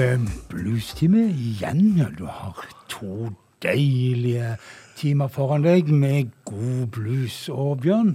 [0.00, 0.16] Det
[0.48, 1.98] bluestime igjen.
[2.16, 2.56] Du har
[2.88, 4.54] to deilige
[4.96, 7.36] timer foran deg med god blues.
[7.52, 8.14] Og Bjørn,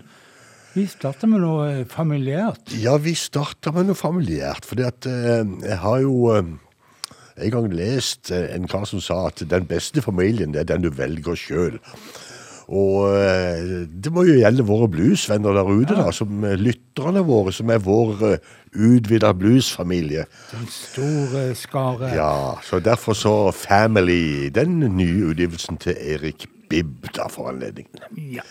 [0.74, 2.74] vi starter med noe familiært.
[2.82, 4.66] Ja, vi starter med noe familiært.
[4.66, 6.50] For jeg har jo eh,
[7.38, 10.90] en gang lest eh, en kar som sa at den beste familien er den du
[10.90, 11.78] velger sjøl.
[12.66, 17.54] Og eh, det må jo gjelde våre bluesvenner der ute, da, som eh, lytterne våre,
[17.54, 18.26] som er vår
[18.76, 20.26] utvida bluesfamilie.
[20.52, 22.12] Den store skare.
[22.16, 28.04] Ja, så derfor så Family, den nye utgivelsen til Erik Bibb da for anledningen.
[28.18, 28.46] Ja.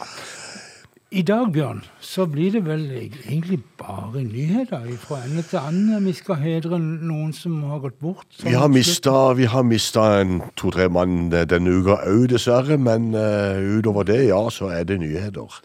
[1.15, 6.07] I dag, Bjørn, så blir det vel egentlig bare nyheter fra ende til annen.
[6.09, 8.27] Vi skal hedre noen som har gått bort.
[8.43, 12.81] Vi har mista, vi har mista en to-tre mann denne uka òg, dessverre.
[12.83, 15.61] Men uh, utover det, ja, så er det nyheter.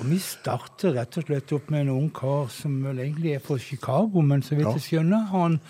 [0.00, 3.42] Og vi starter rett og slett opp med en ung kar som vel egentlig er
[3.44, 4.72] fra Chicago, men så vidt Ja.
[4.72, 5.60] jeg skjønner, har han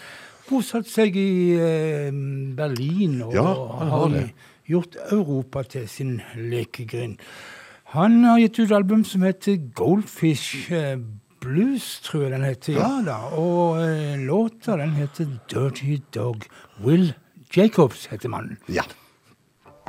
[0.49, 2.11] bosatt seg i eh,
[2.57, 4.33] Berlin og Ja, han har det.
[4.71, 7.19] gjort Europa til sin lekegrind.
[7.95, 10.97] Han har gitt ut album som heter Goldfish eh,
[11.41, 12.73] Blues, tror jeg den heter.
[12.79, 13.17] Ja da.
[13.35, 16.45] Og eh, låta den heter Dirty Dog.
[16.85, 17.15] Will
[17.57, 18.59] Jacobs heter mannen.
[18.69, 18.83] Ja.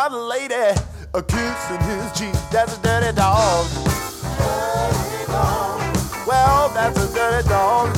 [0.00, 0.54] another lady,
[1.12, 2.32] a kiss in his cheek.
[2.50, 3.66] That's a dirty dog.
[6.26, 7.94] Well, that's a dirty dog.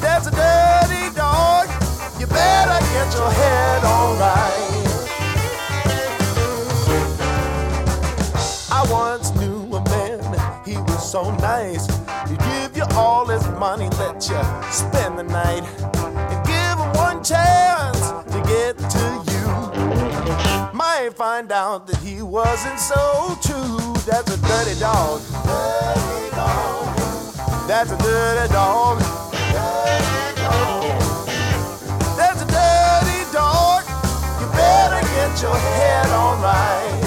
[0.00, 1.68] That's a dirty dog.
[2.18, 4.68] You better get your head on right.
[8.72, 11.86] I once knew a man, he was so nice.
[12.28, 14.42] He'd give you all his money, let you
[14.72, 15.62] spend the night,
[15.94, 18.01] and give him one chance
[18.52, 19.46] get to you.
[20.72, 23.94] Might find out that he wasn't so true.
[24.08, 25.20] That's a dirty dog.
[25.50, 26.96] Dirty dog.
[27.68, 28.98] That's a dirty dog.
[29.56, 30.82] Dirty dog.
[32.18, 33.82] That's a dirty dog.
[34.40, 37.01] You better get your head on right.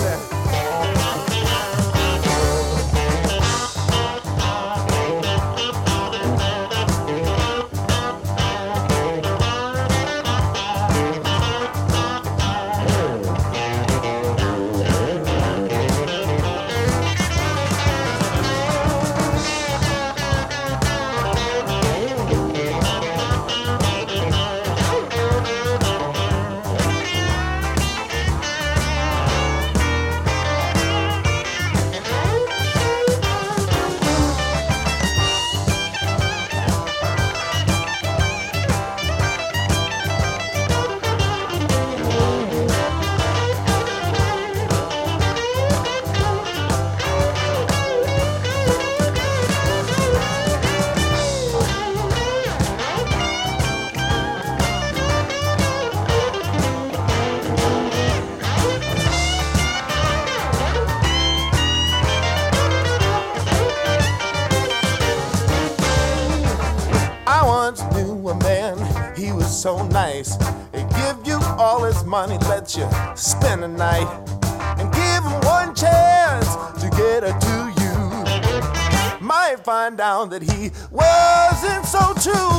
[80.25, 82.54] Out that he wasn't so true.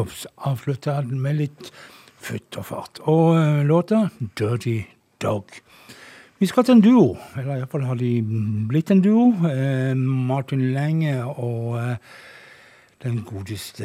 [0.00, 1.68] Jacobs avslutta den med litt
[2.20, 3.00] futt og fart.
[3.04, 4.82] Og eh, låta 'Dirty
[5.20, 5.60] Dog'.
[6.38, 8.22] Vi skal til en duo, eller iallfall har de
[8.68, 9.34] blitt en duo.
[9.44, 11.96] Eh, Martin Lange og eh,
[13.02, 13.84] den godeste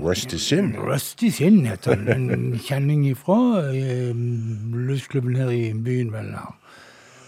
[0.00, 0.74] Rusty Sin.
[0.76, 2.30] Rusty Sin heter den.
[2.30, 4.14] En kjenning ifra eh,
[4.72, 6.32] bluesklubben her i byen, vel,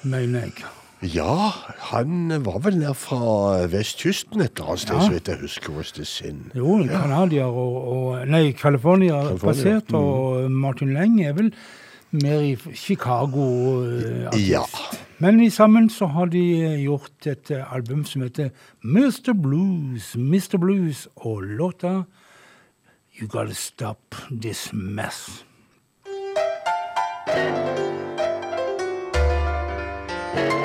[0.02, 0.80] mener jeg.
[1.00, 1.52] Ja,
[1.88, 5.73] han var vel nær fra vestkysten et eller annet sted, så vidt jeg husker.
[5.73, 6.42] Rusty Sin.
[6.52, 11.49] Jo, canadier og, og Nei, California basert, og Martin Leng er vel
[12.12, 14.45] mer i Chicago-artist.
[14.45, 14.66] Ja.
[15.25, 18.50] Men i sammen så har de eh, gjort et eh, album som heter
[18.83, 19.33] Mr.
[19.33, 20.59] Blues, Mr.
[20.61, 22.02] Blues, og låta
[23.16, 25.45] You Gotta Stop This Mess.
[30.37, 30.60] Look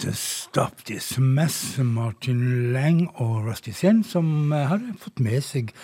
[0.00, 5.74] to stop this mess, Martin Lang og Rusty Sen, som eh, hadde fått med seg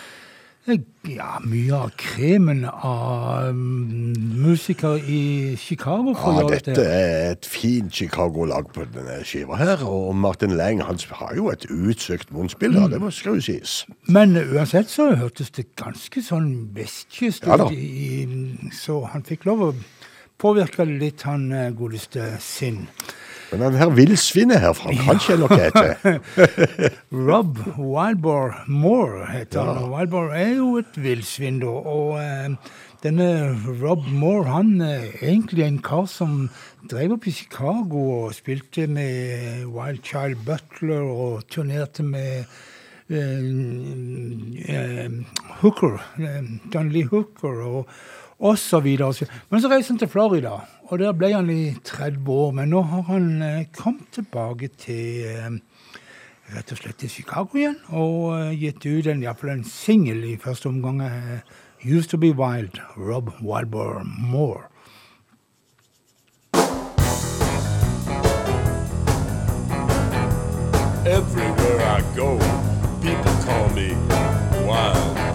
[0.65, 0.79] eh,
[1.11, 6.15] ja, mye av kremen av mm, musikere i Chicago.
[6.17, 11.37] Ja, dette er et fint Chicago-lag på denne skiva her, og Martin Lang han har
[11.37, 12.89] jo et utsøkt munnspill, mm.
[12.95, 13.83] det må skal jo sies.
[14.09, 19.71] Men uansett så hørtes det ganske sånn vestkyst ut, ja, så han fikk lov å
[20.41, 22.87] påvirke litt, han eh, godeste Sinn.
[23.51, 24.75] Men han her villsvinet her,
[25.07, 26.17] han kjenner ikke etter.
[27.29, 29.83] Rob Wildbar Moore heter han.
[29.85, 31.71] og Wildbar er jo et villsvin, da.
[31.87, 32.73] Og eh,
[33.05, 33.29] denne
[33.81, 36.49] Rob Moore, han er egentlig en kar som
[36.91, 42.43] drev opp i Chicago og spilte med Wild Child Butler og turnerte med
[43.07, 43.47] eh,
[44.75, 45.11] eh,
[45.61, 47.99] Hooker, eh, John Lee Hooker og,
[48.39, 49.27] og så videre.
[49.49, 52.51] Men så reiste han til Florida, og der ble han i 30 år.
[52.51, 55.57] Men nå har han eh, kommet tilbake til eh,
[56.55, 60.69] rett og slett til Chicago igjen og eh, gitt ut en, en singel i første
[60.69, 61.01] omgang.
[61.83, 64.69] Used to be wild, Rob Wildbore Moore.
[71.05, 72.37] Everywhere I go,
[73.01, 73.95] people call me
[74.67, 75.26] Wild.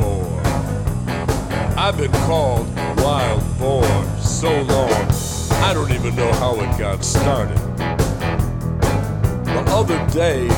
[1.85, 3.83] I've been called Wild Boar
[4.21, 4.93] so long,
[5.65, 7.59] I don't even know how it got started.
[9.45, 10.49] The other day,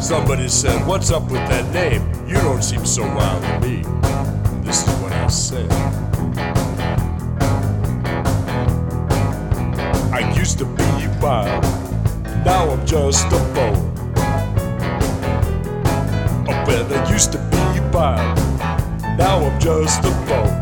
[0.00, 2.02] somebody said, What's up with that name?
[2.28, 3.84] You don't seem so wild to me.
[4.64, 5.70] This is what I said.
[10.12, 11.62] I used to be wild,
[12.44, 13.94] now I'm just a bone.
[16.66, 18.36] Well, I used to be wild,
[19.16, 20.60] now I'm just a bone.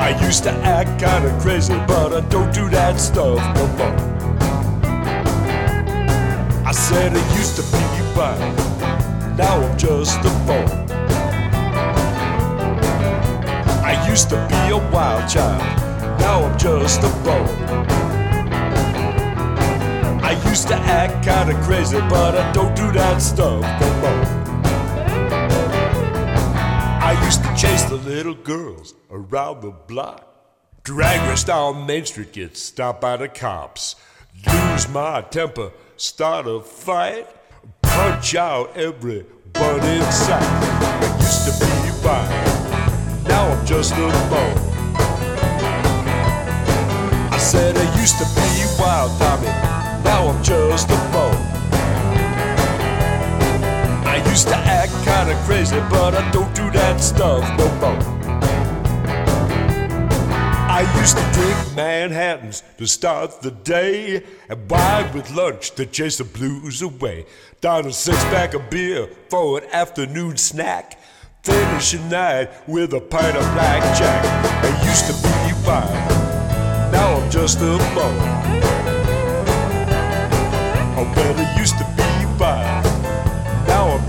[0.00, 3.96] I used to act kinda crazy, but I don't do that stuff no more.
[6.66, 7.84] I said I used to be
[8.16, 8.40] wild,
[9.36, 10.70] now I'm just a bone.
[13.82, 15.62] I used to be a wild child,
[16.20, 17.48] now I'm just a bone.
[20.22, 24.43] I used to act kinda crazy, but I don't do that stuff no more.
[27.24, 30.28] Used to chase the little girls around the block.
[30.82, 33.96] Drag race down Main Street, get stopped by the cops.
[34.46, 37.26] Lose my temper, start a fight.
[37.80, 39.24] Punch out everyone
[39.84, 40.42] in sight.
[40.42, 41.70] I used to be
[42.04, 44.58] wild, now I'm just a bone.
[47.32, 49.46] I said I used to be wild, Tommy.
[50.04, 51.33] Now I'm just a bone.
[54.34, 58.02] Used to act kinda crazy, but I don't do that stuff no more.
[60.78, 66.16] I used to drink Manhattans to start the day and wine with lunch to chase
[66.18, 67.26] the blues away.
[67.60, 70.98] Down a six pack of beer for an afternoon snack.
[71.44, 74.24] Finish the night with a pint of blackjack.
[74.64, 78.34] I used to be wild, now I'm just a bone.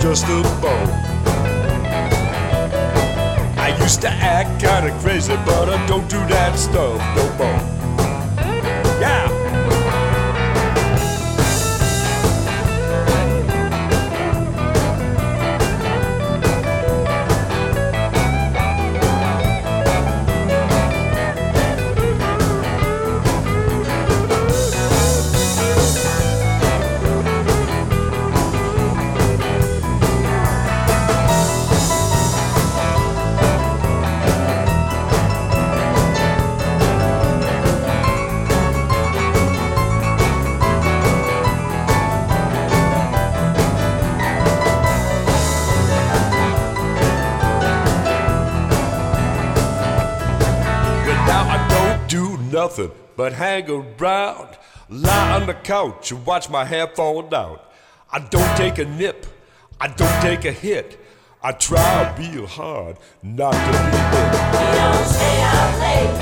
[0.06, 0.90] Just a bone.
[3.58, 7.75] I used to act kinda crazy, but I don't do that stuff no more.
[52.78, 54.58] Nothing but hang around,
[54.90, 57.58] lie on the couch and watch my hair fall down.
[58.12, 59.26] I don't take a nip,
[59.80, 61.00] I don't take a hit.
[61.42, 64.34] I try real hard not to be hit.
[64.60, 66.18] You don't stay out late.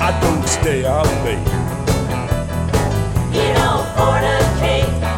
[0.00, 1.48] I don't stay out late.
[3.34, 5.13] You don't fornicate.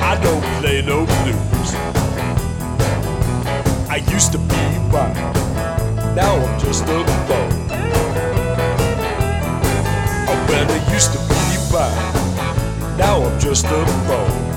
[0.00, 1.74] I don't play no blues.
[3.88, 5.16] I used to be wild,
[6.14, 7.68] now I'm just a bone.
[10.28, 11.40] Oh, well, I used to be
[11.72, 14.50] wild, now I'm just a bone.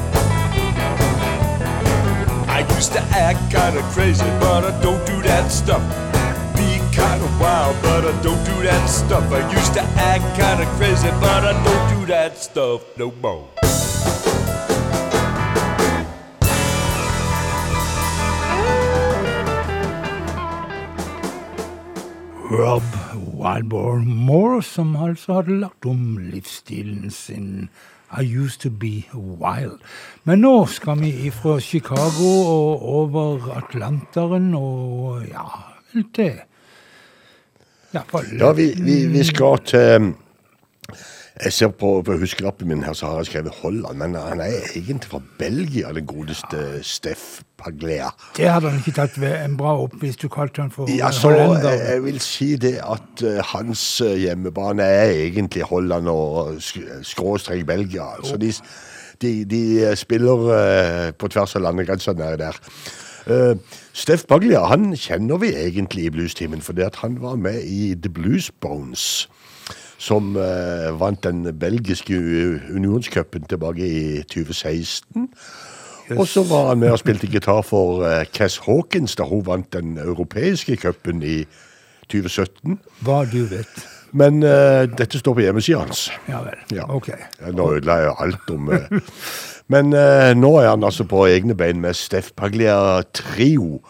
[2.47, 6.12] I used to act kinda crazy, but I don't do that stuff.
[7.03, 9.25] Kinda wild, but I don't do that stuff.
[9.39, 13.47] I used to act kinda crazy, but I don't do that stuff no more.
[22.49, 22.83] Rob
[23.33, 27.69] Wildbore Moore, som altså hadde lagt om livsstilen sin.
[28.17, 29.79] I used to be wild.
[30.23, 35.47] Men nå skal vi fra Chicago og over Atlanteren og ja,
[36.15, 36.39] til
[37.93, 40.13] Ja, vi, vi, vi skal til
[41.43, 44.53] Jeg ser på, på huskelappen min her, så har jeg skrevet Holland, men han er
[44.77, 48.11] egentlig fra Belgia, den godeste Steff Paglia.
[48.37, 51.31] Det hadde han ikke tatt en bra opp hvis du kalte han for Ja, så
[51.33, 51.71] hollender.
[51.73, 57.01] eh, jeg vil si det at uh, hans eh, hjemmebane er egentlig Holland og sk-
[57.01, 58.05] skråstrek Belgia.
[58.19, 58.53] Altså de,
[59.21, 62.61] de, de eh, spiller uh, på tvers av landegrensene der.
[63.27, 63.55] Uh,
[63.93, 68.09] Steff Baglia han kjenner vi egentlig i bluestimen, fordi at han var med i The
[68.09, 69.29] Blues Bones.
[69.97, 72.17] Som uh, vant den belgiske
[72.75, 75.29] unionscupen tilbake i 2016.
[76.17, 79.73] Og så var han med og spilte gitar for uh, Cass Hawkins da hun vant
[79.73, 81.43] den europeiske cupen i
[82.11, 82.79] 2017.
[82.99, 83.85] Hva du vet.
[84.13, 86.05] Men uh, dette står på hjemmesida hans.
[86.29, 86.59] Ja vel.
[86.75, 86.85] Ja.
[86.91, 87.09] Ok.
[87.53, 88.91] Nå ødela jeg alt om eh.
[89.67, 93.81] Men eh, nå er han altså på egne bein med Steff Paglia Trio.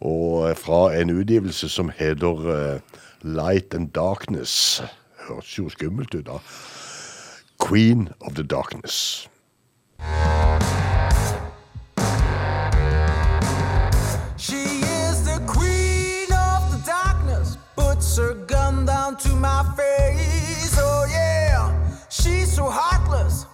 [0.00, 4.82] Og fra en utgivelse som heter eh, Light and Darkness.
[5.28, 6.38] Høres jo skummelt ut, da.
[7.58, 9.28] Queen of the Darkness.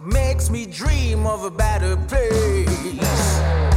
[0.04, 3.73] Makes me dream of a better place.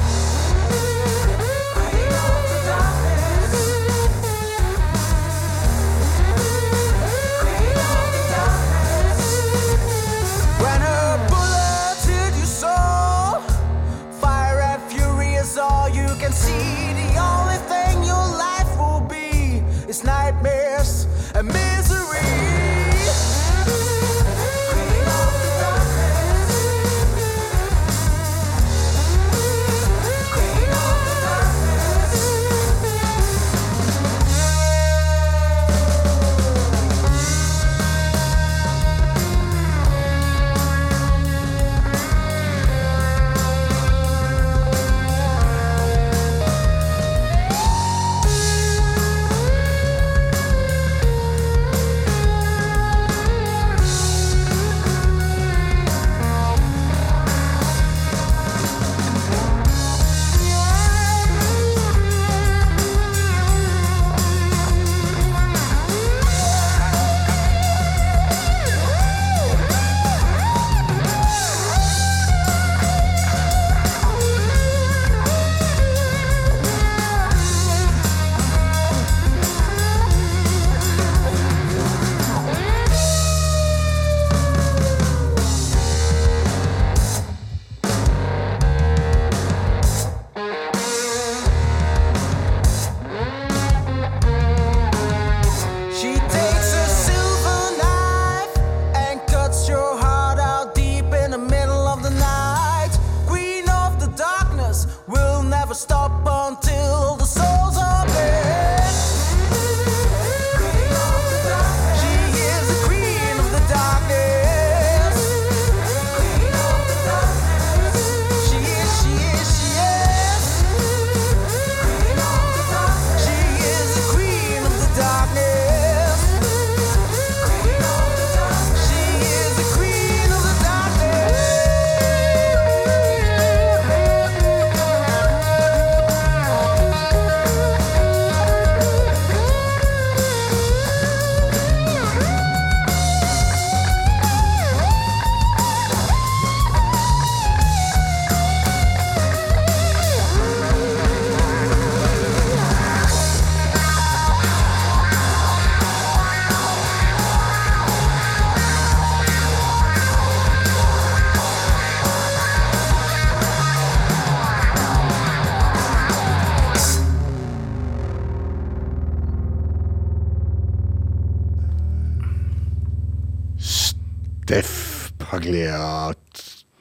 [175.48, 176.14] Steff Paglia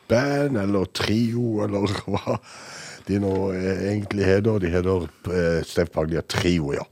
[0.08, 2.38] Band, eller Trio, eller hva
[3.06, 4.58] de nå eh, egentlig heter.
[4.58, 6.82] De heter eh, Steff Paglia Trio, ja.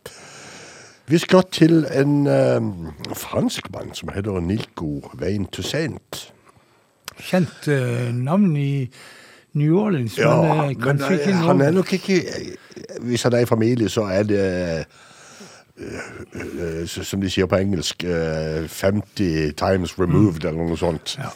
[1.06, 2.60] Vi skal til en eh,
[3.14, 6.30] fransk mann som heter Nilko Vein to Saint.
[7.18, 8.90] Kjent eh, navn i
[9.54, 12.16] New Orleans, Ja, men eh, kanskje men, ikke han er nok ikke
[13.00, 14.40] Hvis han er i familie, så er det
[15.78, 16.00] eh,
[16.34, 21.14] eh, Som de sier på engelsk eh, 50 times removed, eller noe sånt.
[21.18, 21.30] Ja.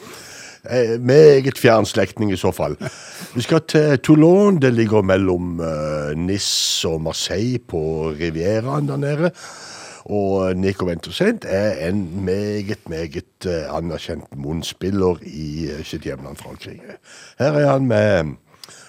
[0.69, 2.77] Eh, meget fjern slektning i så fall.
[3.35, 4.61] Vi skal til Toulon.
[4.61, 9.31] Det ligger mellom eh, Nis og Marseille på Rivieraen der nede.
[10.09, 16.97] Og Nico Ventusent er en meget, meget eh, anerkjent munnspiller i eh, sitt hjemland Frankrike.
[17.39, 18.35] Her er han med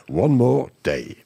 [0.09, 1.17] One More Day.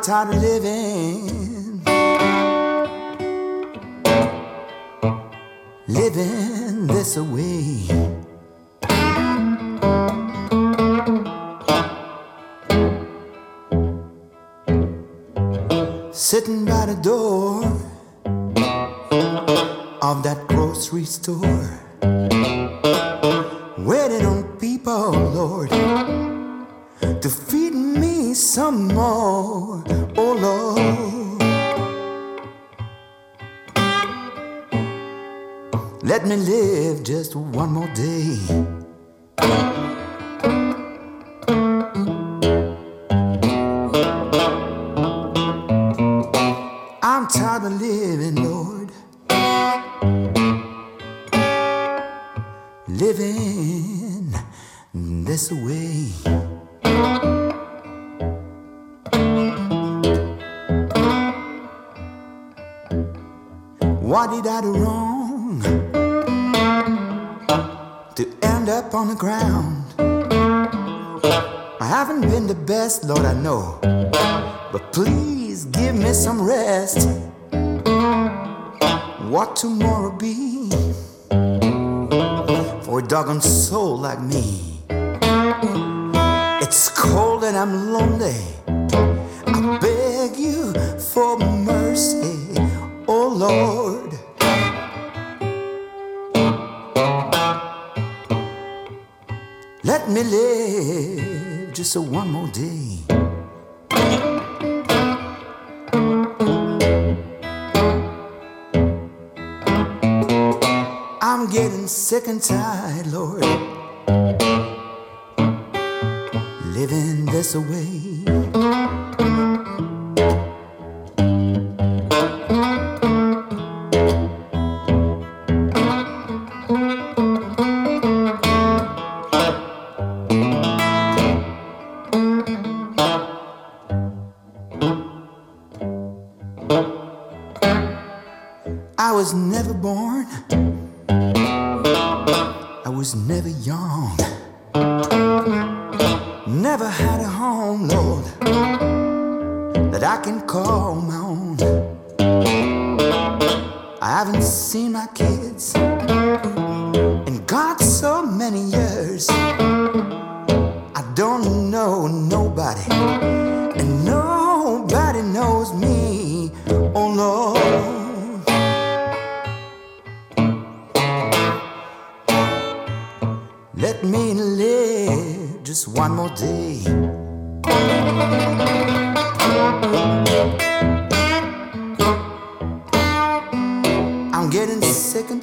[0.00, 0.39] Tired of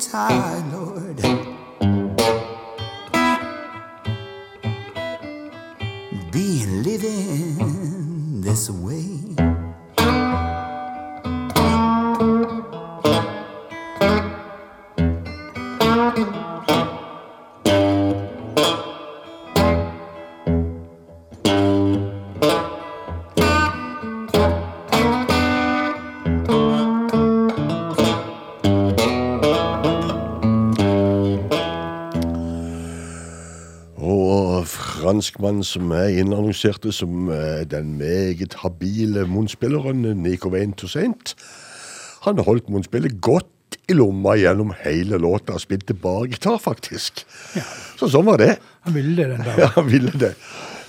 [0.06, 0.87] I know.
[35.48, 41.36] spillerne som jeg innannonserte som eh, den meget habile munnspilleren Nico Wayne Toussaint.
[42.26, 43.48] Han holdt munnspillet godt
[43.88, 47.24] i lomma gjennom hele låta og spilte bare gitar faktisk.
[47.56, 47.64] Ja.
[47.98, 48.58] Så sånn var det.
[48.84, 49.60] Han ville det den dagen.
[49.62, 50.34] Ja, han ville det.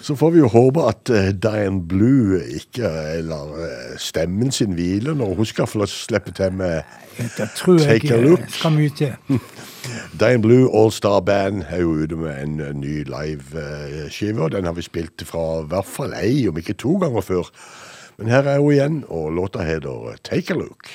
[0.09, 4.49] Så får vi jo håpe at eh, uh, Dian Blue ikke eh, lar eh, stemmen
[4.49, 6.81] sin hvile når hun skal få slippe til med
[7.19, 8.47] Det tror jeg Take a Look.
[8.49, 9.13] skal mye til.
[10.21, 14.43] Dian Blue All-Star Band er jo ute med en ny liveskive.
[14.43, 17.53] og Den har vi spilt fra i hvert fall ei, om ikke to ganger før.
[18.17, 20.89] Men her er hun igjen, og låta heter Take a Look.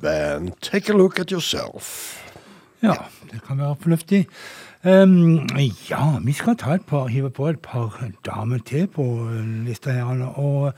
[0.00, 0.52] Band.
[0.60, 2.16] Take a look at yourself.
[2.82, 2.94] Ja,
[3.32, 4.26] det kan være fornuftig.
[4.84, 5.48] Um,
[5.90, 9.28] ja, vi skal ta et par, hive på et par damer til på
[9.66, 10.24] lista her.
[10.38, 10.72] Og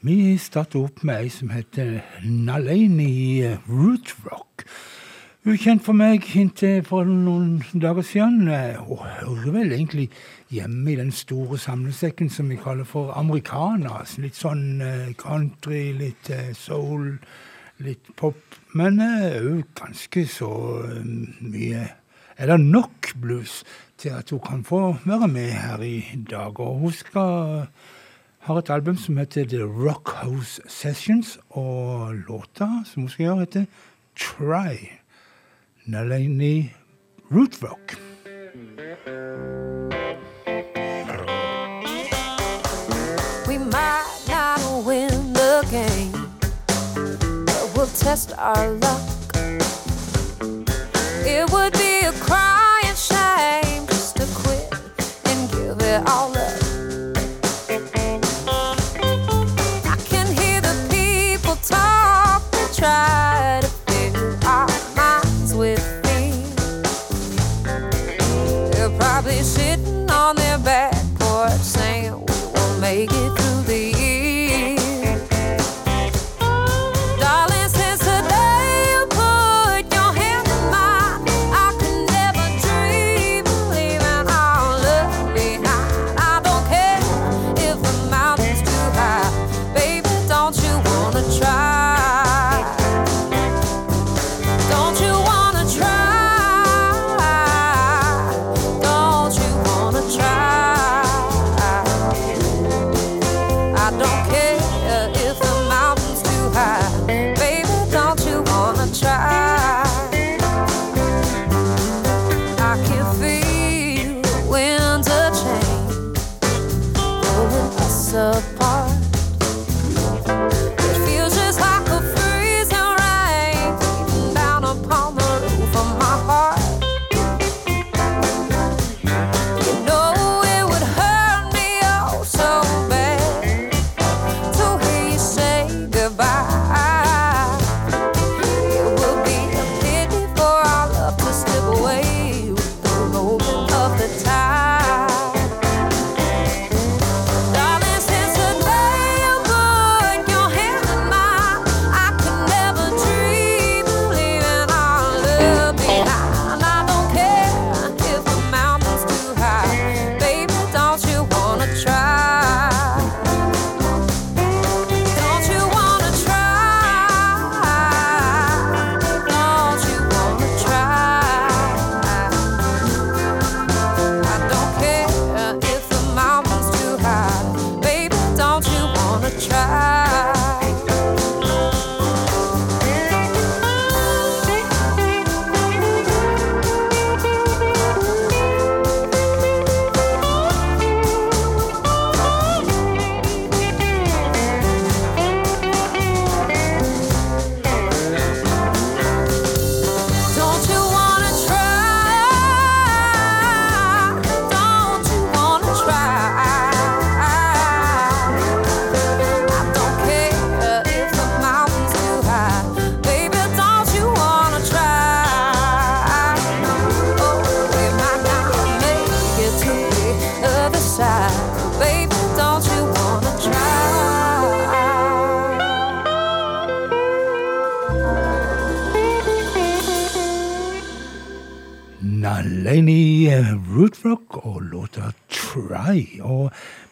[0.00, 4.66] vi starter opp med ei som heter Nalini Rootrock.
[5.48, 8.46] Ukjent for meg inntil for noen dager siden.
[8.46, 10.10] Hun Og hører vel egentlig
[10.50, 14.04] hjemme i den store samlesekken som vi kaller for americana.
[14.18, 17.18] Litt sånn eh, country, litt eh, soul,
[17.84, 18.38] litt pop.
[18.78, 20.50] Men òg ganske så
[20.88, 21.06] eh,
[21.44, 21.86] mye
[22.38, 23.64] Er det nok blues
[23.98, 26.60] til at hun kan få være med her i dag?
[26.60, 27.66] Og hun skal
[28.48, 33.38] har et album som heter The Rock House Sessions, og låta som hun skal gjøre,
[33.38, 33.64] heter
[34.16, 34.88] Try.
[35.86, 36.72] Nalini
[37.30, 37.96] Rootrock.
[43.48, 46.17] We might not win the game,
[47.78, 49.08] we'll test our luck.
[51.24, 54.74] It would be a crying shame just to quit
[55.26, 56.67] and give it all up.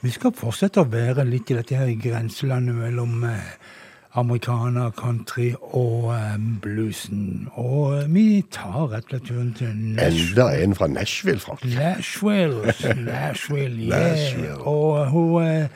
[0.07, 3.55] Vi skal fortsette å være litt i dette her grenselandet mellom eh,
[4.21, 7.49] americana, country og eh, bluesen.
[7.59, 10.31] Og eh, vi tar rett og slett turen til Nashville.
[10.31, 11.67] Enda en fra Nashville, Frank.
[11.73, 12.77] Nashville,
[13.09, 14.07] Nashville, yeah.
[14.07, 14.61] Nashville.
[14.63, 15.69] Og hun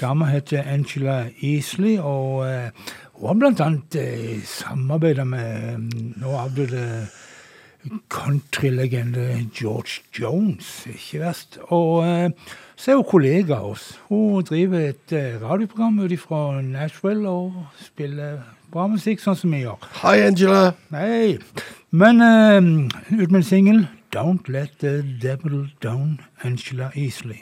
[0.00, 2.48] dama heter Angela Easley, og
[3.20, 4.00] hun har blant annet
[4.48, 5.90] samarbeida med
[6.24, 6.86] nå avdøde
[8.08, 11.60] countrylegende George Jones, ikke verst.
[11.68, 12.32] Og
[12.84, 13.84] så er hun kollega av oss.
[14.10, 18.42] Hun driver et eh, radioprogram ut fra Nashville og spiller
[18.74, 19.88] bra musikk, sånn som vi gjør.
[20.02, 20.74] Hei, Angela.
[20.92, 21.38] Hei.
[21.90, 22.60] men uh,
[23.22, 23.80] ut med en singel.
[24.12, 27.40] Don't let the devil down, Angela Easley.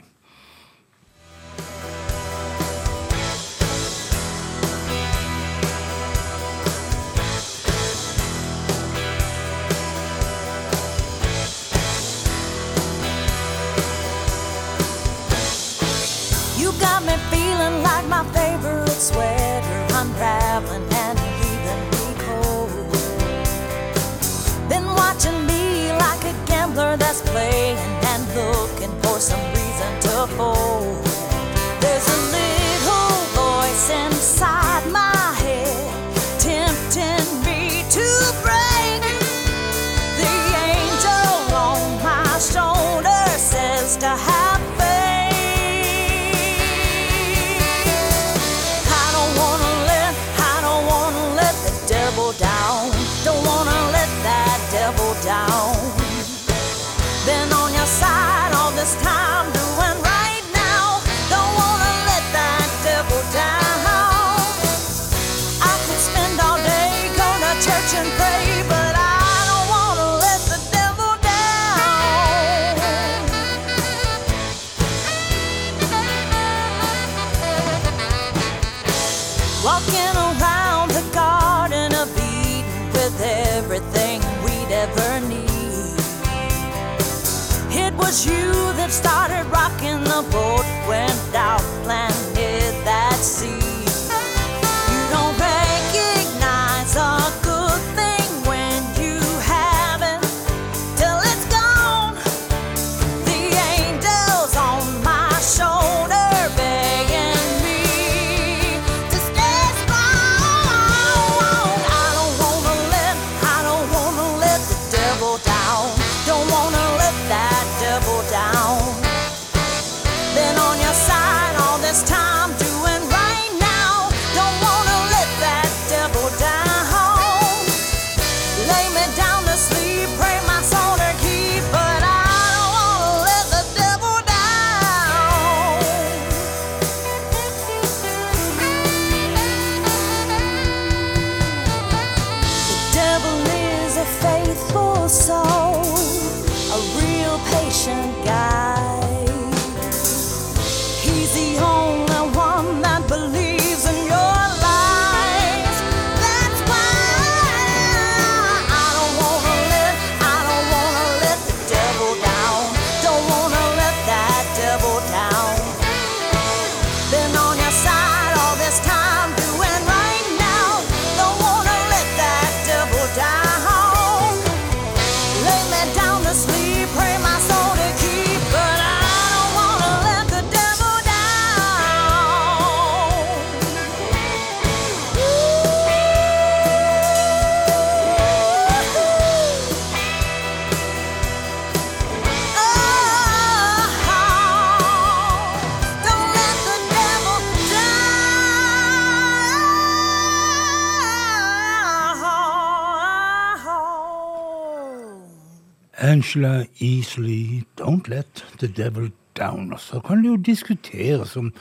[206.32, 209.72] Angela Easley, 'Don't Let the Devil Down'.
[209.72, 211.52] Og så kan det jo diskuteres om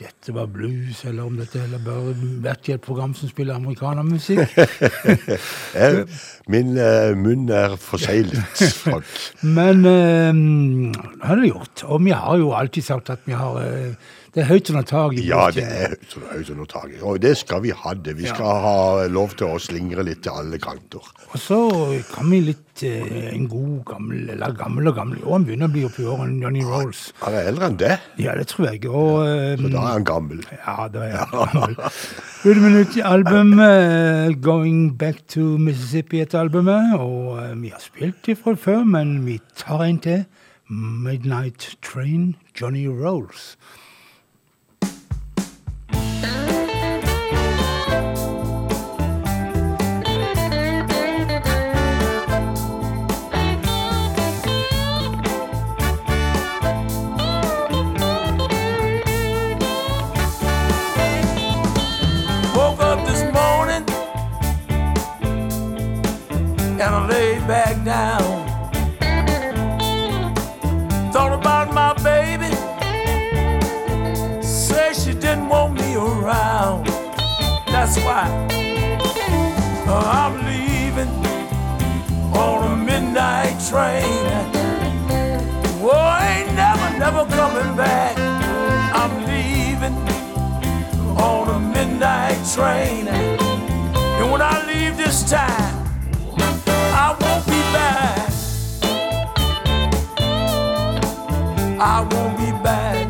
[0.00, 2.14] dette var blues, eller om dette heller bare
[2.44, 4.40] vært i et program som spiller amerikanermusikk.
[5.76, 6.04] Eh,
[6.48, 9.04] Min uh, munn er forseglet, Frank.
[9.58, 11.84] Men uh, det har det gjort.
[11.84, 13.92] Og vi har jo alltid sagt at vi har eh,
[14.36, 15.22] Det er høyt under taket.
[15.24, 15.94] Ja, det er
[16.28, 16.98] høyt under- taket.
[17.08, 18.12] Og det skal vi ha det.
[18.18, 21.00] Vi skal ha lov til å slingre litt til alle kanter.
[21.32, 21.56] Og så
[22.12, 25.72] kan vi litt eh, en god gammel, eller gammel og gammel, og han begynner å
[25.72, 27.06] bli oppi årene, Johnny Rolls.
[27.22, 28.84] Han er eldre enn det, Ja, det tror jeg.
[28.90, 30.44] Og eh, så da er han gammel.
[30.52, 31.78] Ja, da er han gammel.
[32.44, 36.92] Ut med nytt album, eh, 'Going Back to Mississippi', etter albumet.
[37.00, 40.26] Og eh, vi har spilt det fra før, men vi tar en til.
[40.68, 43.56] 'Midnight Train', Johnny Rolls.
[67.86, 68.44] Down.
[71.12, 72.50] Thought about my baby.
[74.42, 76.86] Say she didn't want me around.
[77.68, 78.26] That's why
[79.86, 81.12] uh, I'm leaving
[82.34, 84.02] on a midnight train.
[85.78, 88.18] Whoa, ain't never, never coming back.
[89.00, 89.96] I'm leaving
[91.16, 93.06] on a midnight train.
[93.06, 95.75] And when I leave this time,
[101.78, 103.06] I won't be back.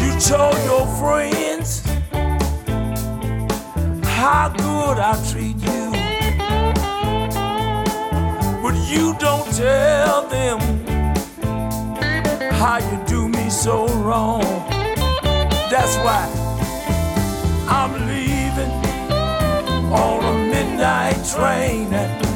[0.00, 1.82] You told your friends
[4.04, 5.90] how good I treat you.
[8.62, 10.60] But you don't tell them
[12.52, 14.42] how you do me so wrong.
[15.70, 16.24] That's why
[17.68, 18.70] I'm leaving
[19.92, 22.27] on a midnight train.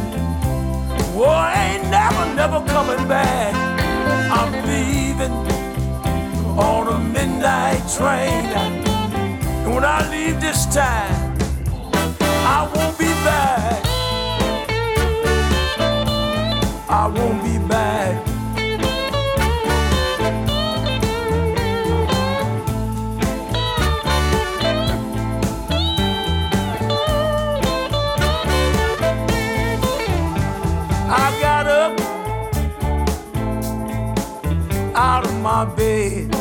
[1.15, 3.55] Well, I ain't never, never coming back.
[4.33, 5.31] I'm leaving
[6.59, 8.47] on a midnight train.
[9.65, 11.37] And when I leave this time,
[12.21, 13.85] I won't be back.
[16.89, 17.62] I won't be
[35.53, 36.35] my bed.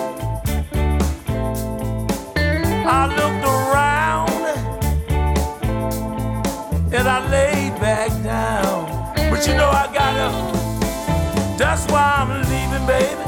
[2.99, 4.43] I looked around
[6.95, 8.79] and I laid back down.
[9.29, 10.37] But you know I got up.
[11.57, 13.25] That's why I'm leaving, baby,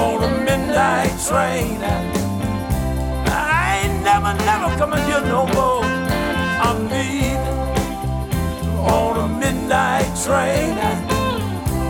[0.00, 1.78] on a midnight train.
[3.26, 5.84] I ain't never, never coming here no more.
[6.66, 7.58] I'm leaving
[8.96, 10.78] on a midnight train.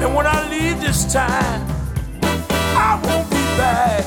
[0.02, 1.73] And when I leave this time,
[3.56, 4.04] back.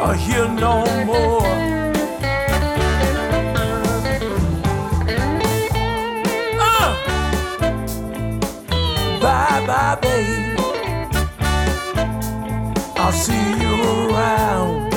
[0.00, 1.46] Or here no more.
[6.60, 6.90] Uh.
[9.20, 10.58] Bye bye, babe.
[12.96, 13.74] I'll see you
[14.10, 14.94] around.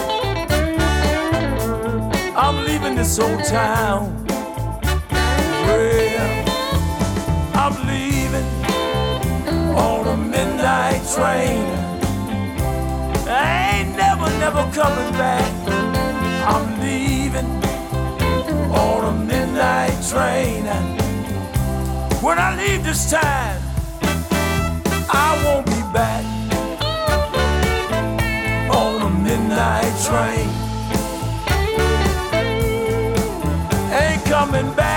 [2.36, 4.25] I'm leaving this old town.
[11.16, 11.64] Train.
[13.26, 15.50] I ain't never, never coming back.
[16.52, 17.50] I'm leaving
[18.84, 20.66] on a midnight train.
[22.22, 23.62] When I leave this time,
[25.10, 26.24] I won't be back
[28.80, 30.50] on a midnight train.
[34.02, 34.96] Ain't coming back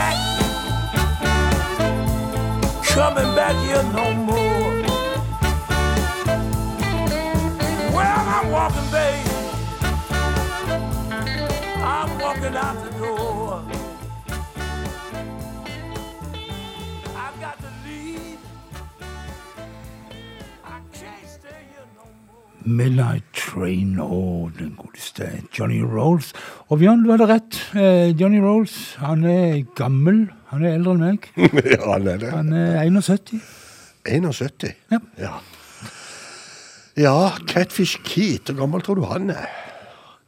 [2.98, 4.37] coming back here no more.
[22.68, 26.32] Midnight Train og den godeste Johnny Rolls.
[26.68, 27.60] Og Bjørn, du hadde rett.
[27.74, 30.26] Eh, Johnny Rolls han er gammel.
[30.52, 31.30] Han er eldre enn meg.
[31.72, 32.32] ja, han er det.
[32.34, 33.38] Han er 71.
[34.08, 34.74] 71.
[34.92, 35.00] Ja.
[35.18, 35.38] Ja.
[36.98, 39.46] Ja, Catfish Keat, hvor gammel tror du han er?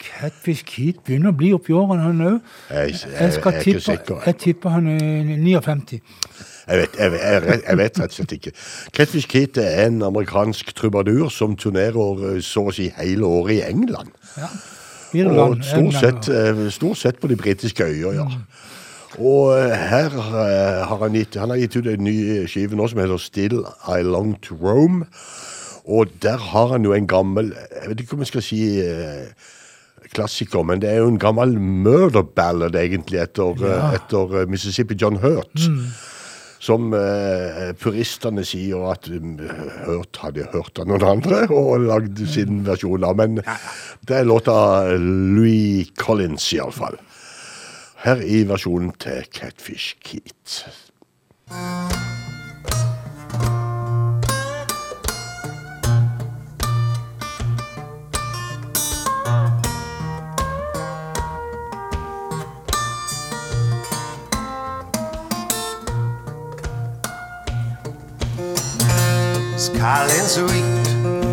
[0.01, 2.36] Catfish Keat begynner å bli oppi årene, han òg.
[2.70, 6.01] Jeg, jeg, Jeg, tippe, jeg tipper han er 59.
[6.71, 8.53] Jeg vet, jeg, jeg, jeg vet rett og slett ikke.
[8.95, 13.62] Catfish Kate er en amerikansk trubadur som turnerer eh, så å si hele året i
[13.66, 14.12] England.
[15.16, 18.29] Irland, Og stort sett, eh, stort sett på de britiske øyer, ja.
[19.18, 22.16] Og eh, her har han gitt, han har gitt ut en ny
[22.51, 25.03] skive nå som heter Still I Long to Roam.
[25.91, 27.51] Og der har han jo en gammel,
[27.81, 28.61] jeg vet ikke om jeg skal si
[30.14, 35.21] klassiker, men det er jo en gammel murder ballad egentlig etter, eh, etter Mississippi John
[35.23, 35.66] Hurt.
[36.61, 39.39] Som eh, puristene sier at um,
[39.87, 43.17] Hurt hadde hørt av noen andre og lagd sin versjon av.
[43.21, 43.41] Men
[44.05, 44.59] det er låta
[45.01, 47.01] Louis Collins, iallfall.
[48.05, 50.61] Her i versjonen til Catfish Keat.
[69.61, 70.65] Skyline sweet,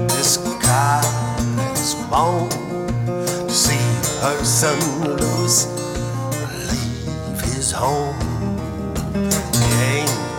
[0.09, 3.87] this Skyline's born to see
[4.19, 5.65] her son Louis
[6.69, 8.19] leave his home.
[9.13, 9.71] The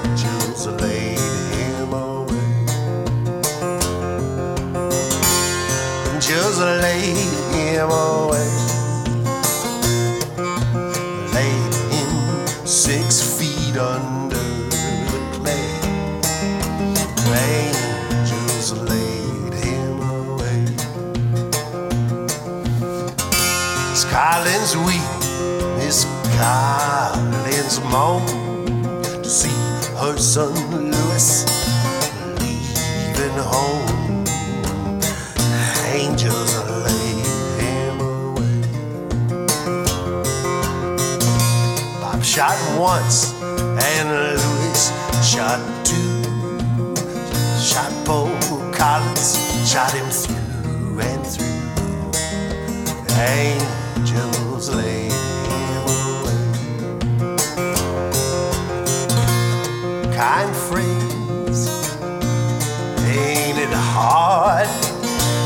[0.04, 1.18] angels laid
[1.56, 2.66] him away.
[6.12, 7.16] Angels laid
[7.54, 8.37] him away.
[26.38, 28.24] Carolyn's mom
[29.02, 29.48] to see
[29.98, 31.44] her son Louis
[32.38, 34.24] leaving home.
[35.90, 36.52] Angels
[36.84, 37.14] lay
[37.58, 38.62] him away.
[42.00, 44.08] Bob shot once and
[44.38, 44.92] Louis
[45.26, 46.22] shot two.
[47.58, 48.30] Shot Bo
[48.72, 49.34] Collins,
[49.68, 51.58] shot him through and through.
[53.18, 55.27] Angels lay.
[60.30, 61.58] Kind friends,
[63.00, 64.68] ain't it hard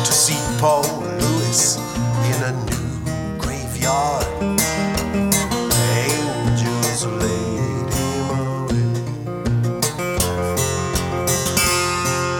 [0.05, 0.83] to see Paul
[1.21, 1.77] Lewis
[2.27, 4.27] in a new graveyard?
[6.03, 8.91] Angels laid him away.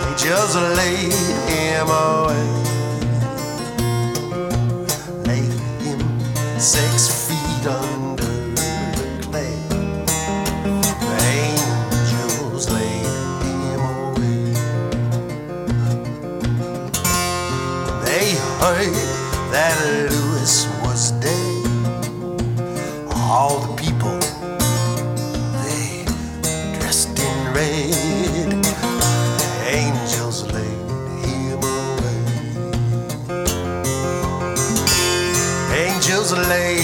[0.09, 1.15] Angels laid
[1.49, 2.52] him away.
[18.63, 18.95] Heard
[19.51, 19.75] that
[20.09, 21.67] Lewis was dead.
[23.11, 24.21] All the people,
[25.65, 26.05] they
[26.79, 28.63] dressed in red.
[29.67, 30.79] Angels laid
[31.27, 32.23] him away.
[35.85, 36.82] Angels laid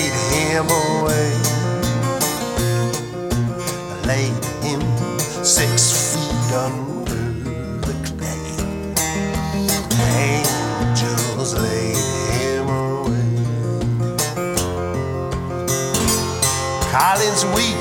[17.18, 17.76] Collins weep,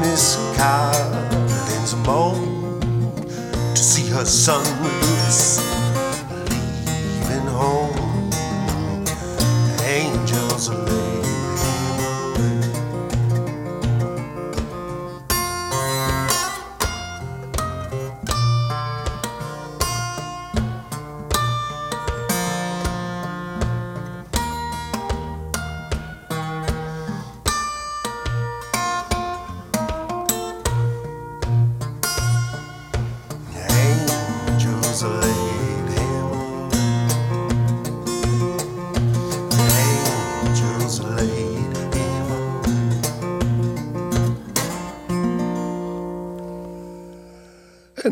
[0.00, 2.80] Miss Collins moan
[3.72, 4.64] to see her son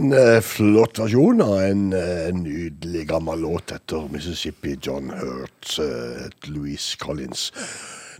[0.03, 6.25] En eh, flott versjon av en eh, nydelig gammel låt etter Mississippi John Hurt, uh,
[6.51, 7.53] Louise Collins.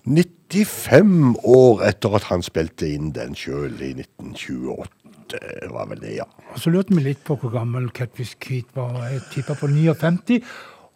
[0.07, 5.41] 95 år etter at han spilte inn den sjøl i 1928,
[5.73, 6.27] var vel det, ja.
[6.53, 9.01] Og så lurte vi litt på hvor gammel Catfish Keat var.
[9.11, 10.39] Jeg tippa på 59.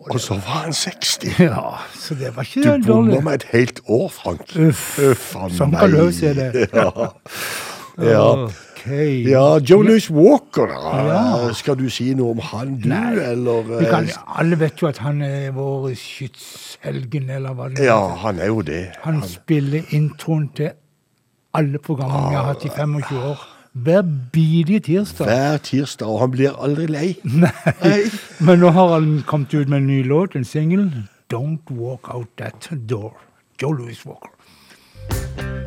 [0.07, 1.35] Og så var han 60.
[1.49, 3.25] Ja, så det var Du ikke bommer dårlig.
[3.25, 4.55] med et helt år, Frank.
[4.55, 5.83] Uff, Uff a sånn meg.
[5.83, 6.69] kan løs er det.
[6.77, 7.11] Ja.
[8.07, 8.31] ja.
[8.87, 10.71] Ja, Joe Louis Walker.
[10.71, 11.53] Ja.
[11.53, 14.89] Skal du si noe om han, du, Nei, eller Vi kan, eh, alle vet jo
[14.89, 18.85] at han er vår skytshelgen, eller hva det Ja, han er jo det.
[19.05, 20.73] Han spiller introen til
[21.57, 23.45] alle programmene vi har hatt i 25 år.
[23.77, 25.27] Hver bidige tirsdag.
[25.29, 27.09] Hver tirsdag, og han blir aldri lei.
[27.45, 28.01] Nei.
[28.41, 30.89] Men nå har han kommet ut med en ny låt, en singel.
[31.33, 33.17] Don't Walk Out That Door.
[33.61, 35.66] Joe Louis Walker.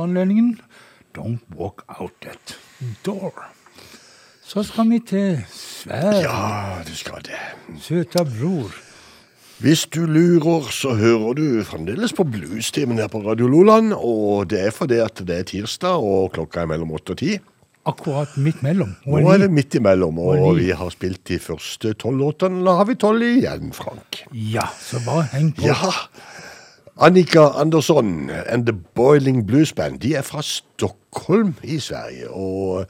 [0.00, 0.60] For anledningen.
[1.16, 2.56] Don't walk out that
[3.04, 3.32] door.
[4.42, 6.22] Så skal vi til Sverige.
[6.24, 7.38] Ja, du skal det.
[7.80, 8.72] Søta bror.
[9.60, 13.92] Hvis du lurer, så hører du fremdeles på Bluestimen her på Radio Loland.
[13.92, 17.36] Og det er fordi at det er tirsdag, og klokka er mellom åtte og ti.
[17.90, 18.94] Akkurat midt mellom.
[19.04, 22.64] Nå er det midt imellom, Og og vi har spilt de første tolv låtene.
[22.64, 24.24] Da har vi tolv igjen, Frank.
[24.32, 25.68] Ja, så bare heng på.
[25.68, 25.92] Ja.
[27.00, 32.30] Annika Andersson and The Boiling Blues Band de er fra Stockholm i Sverige.
[32.30, 32.86] Og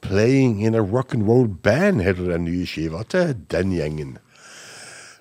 [0.00, 4.18] Playing in a Rock and Roll Band heter den nye skiva til den gjengen.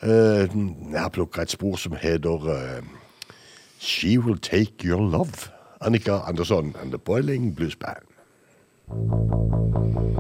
[0.03, 0.49] Eh,
[0.91, 2.83] jeg har plukka et spor som heter eh,
[3.79, 5.49] She Will Take Your Love.
[5.81, 8.03] Annika Andersson and The Boiling Blues Band.
[8.87, 10.13] Standing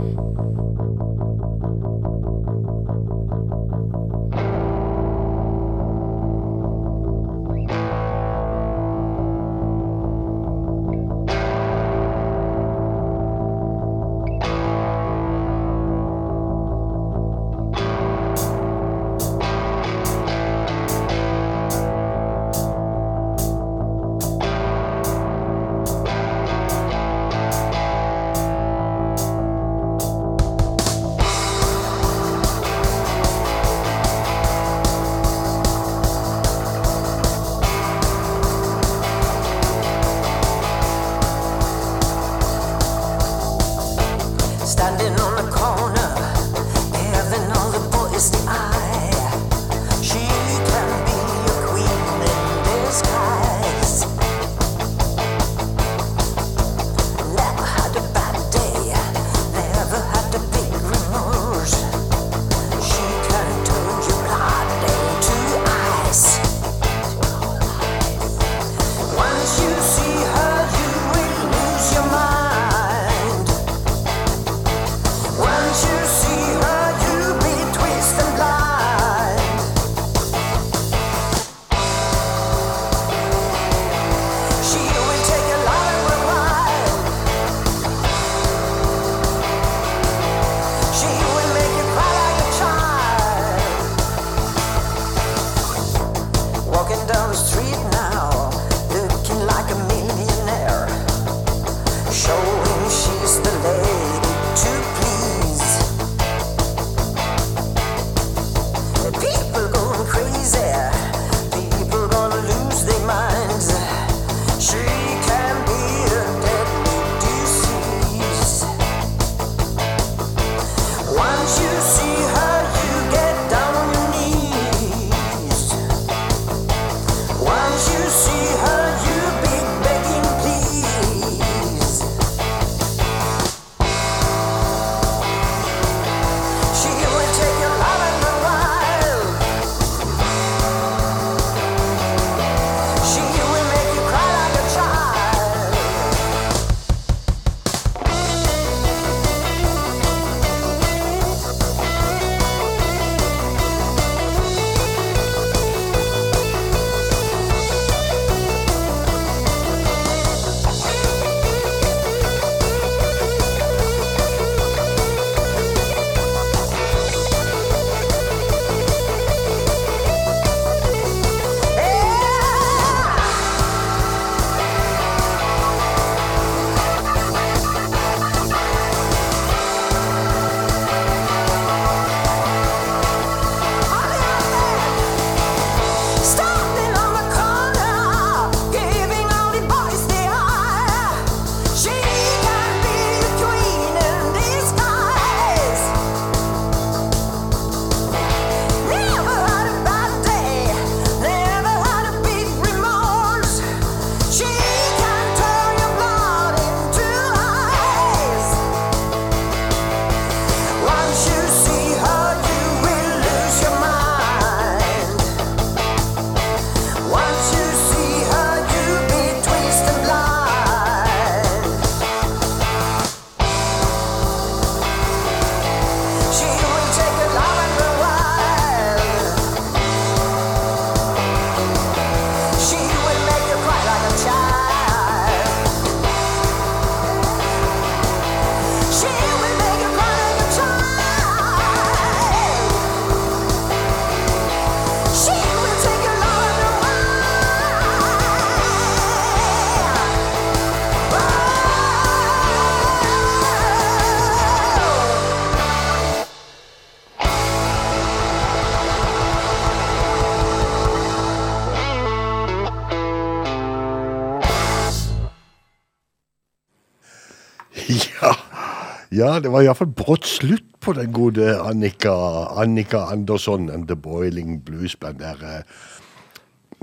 [269.13, 272.11] ja det var iallfall brått slutt på den gode Annika,
[272.59, 275.37] Annika Andersson and The Boiling Blues Band der.
[275.43, 275.63] eh.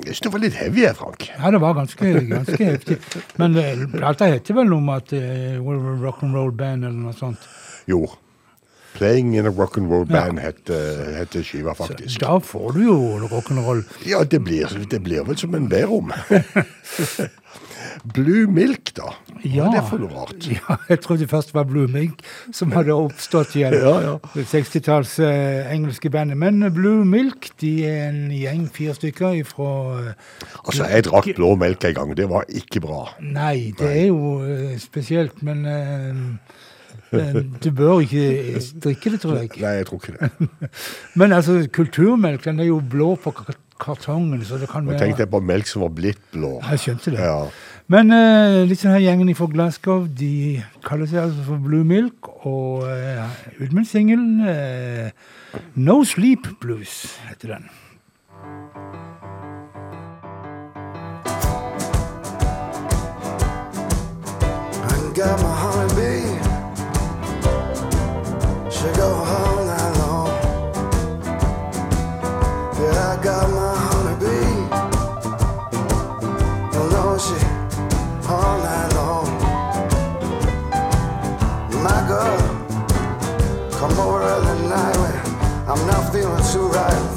[0.01, 1.27] Jeg synes det var litt heavy, Frank.
[1.29, 2.97] Ja, det var ganske, ganske heftig.
[3.37, 5.61] Men eh, plata heter vel noe om at uh,
[6.01, 7.45] rock'n'roll band eller noe sånt.
[7.91, 8.07] Jo.
[8.95, 10.23] Playing in a rock'n'roll Ja.
[10.25, 12.17] band heter heter skiva, faktisk.
[12.25, 12.97] Da får du jo
[13.29, 13.85] rock'n'roll.
[14.09, 16.09] Ja, det blir, det blir vel som en bærum.
[18.15, 19.11] Blue Milk, da?
[19.41, 19.67] Hva Ja.
[19.69, 20.47] er det for noe rart?
[20.51, 22.21] Ja, jeg trodde først det var Blue Milk
[22.53, 23.75] som hadde oppstått igjen.
[23.85, 24.15] Ja, ja.
[24.35, 26.37] Det 60-talls eh, engelske bandet.
[26.41, 29.71] Men eh, Blue Milk de er en gjeng, fire stykker ifra
[30.67, 32.15] Altså, jeg drakk blå melk en gang.
[32.17, 33.05] Det var ikke bra.
[33.21, 36.59] Nei, det er jo eh, spesielt, men eh,
[37.11, 39.51] du bør ikke drikke det, tror jeg.
[39.59, 40.49] Nei, jeg tror ikke det.
[41.19, 43.35] Men altså, kulturmelk den er jo blå på
[43.81, 46.59] kartongen, så det kan Nå være tenkte jeg på melk som var blitt blå.
[46.71, 47.21] Jeg skjønte det.
[47.25, 47.49] Ja.
[47.91, 52.87] Men uh, sånn her gjengen fra Glasgow de kaller seg altså for Blue Milk, og
[52.87, 53.27] uh,
[53.59, 55.11] ut med singelen uh,
[55.75, 57.71] No Sleep Blues heter den.
[64.81, 66.30] I got my honeybee.
[68.81, 70.29] Go all night long.
[72.81, 73.81] Yeah, I got my
[77.21, 77.37] she
[78.27, 79.29] all night long.
[81.85, 82.39] My girl,
[83.79, 85.17] come over early night when
[85.69, 87.10] I'm not feeling too right,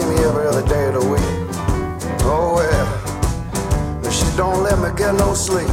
[0.00, 1.20] see me every other day of the week.
[2.22, 2.86] Oh well,
[4.02, 5.68] but she don't let me get no sleep.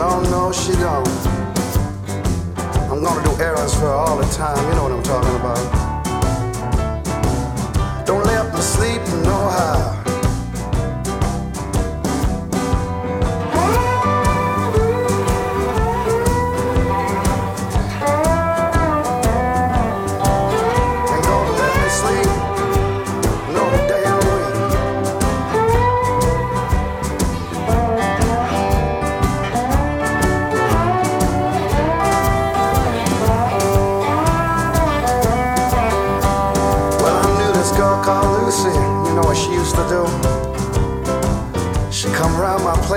[0.00, 1.08] No, no, she don't.
[2.90, 4.58] I'm gonna do errands for her all the time.
[4.68, 5.62] You know what I'm talking about.
[8.06, 10.01] Don't let me sleep no how.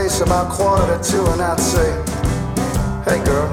[0.08, 1.90] Place about quarter to two, and I'd say,
[3.06, 3.50] Hey, girl,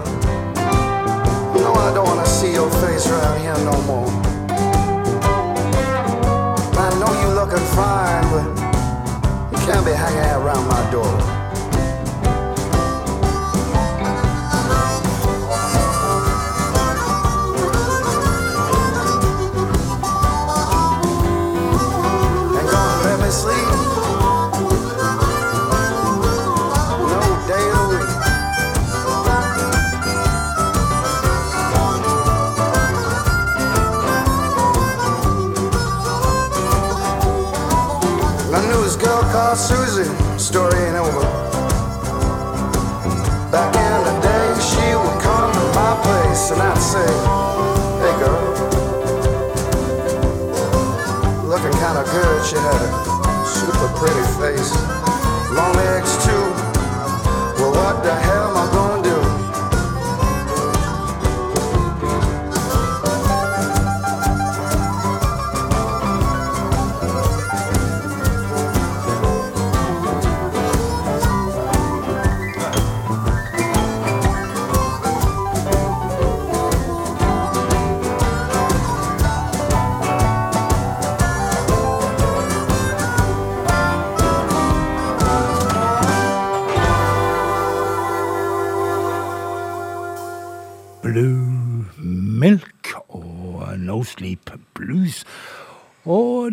[1.56, 4.10] know I don't want to see your face around here no more.
[6.76, 8.44] I know you looking fine, but
[9.50, 11.41] you can't be hanging around my door.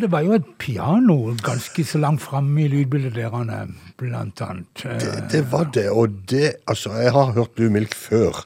[0.01, 4.85] Det var jo et piano ganske så langt framme i lydbildet deres, blant annet.
[4.85, 8.45] Eh, Det, det var det, og det Altså, jeg har hørt Blue Milk før.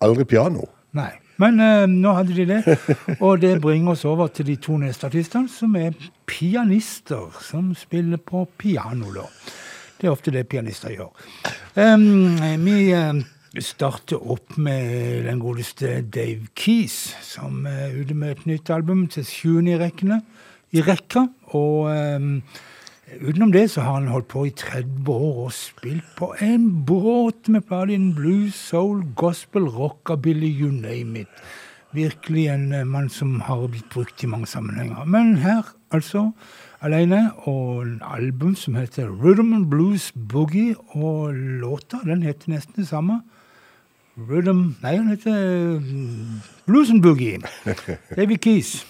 [0.00, 0.68] Aldri piano.
[0.92, 1.12] Nei.
[1.40, 2.78] Men eh, nå hadde de det,
[3.24, 5.96] og det bringer oss over til de to neste artistene, som er
[6.28, 9.24] pianister som spiller på piano, da.
[10.00, 11.12] Det er ofte det pianister gjør.
[11.76, 13.22] Um, vi eh,
[13.58, 19.26] starter opp med den godeste Dave Keys, som er ute med et nytt album til
[19.28, 20.20] sjuende i rekkene,
[20.72, 21.26] i rekka.
[21.56, 22.42] Og um,
[23.20, 27.50] utenom det så har han holdt på i 30 år og spilt på en båt
[27.50, 31.42] med plater innen blues, soul, gospel, rockabilly, you name it.
[31.92, 35.04] Virkelig en eh, mann som har blitt brukt i mange sammenhenger.
[35.10, 36.30] Men her, altså,
[36.80, 42.78] alene, og en album som heter Rhythm and Blues Boogie, og låta, den heter nesten
[42.78, 43.22] det samme.
[44.16, 47.38] Rhythm Nei, den heter mm, Blues and Boogie.
[48.16, 48.86] David Keys.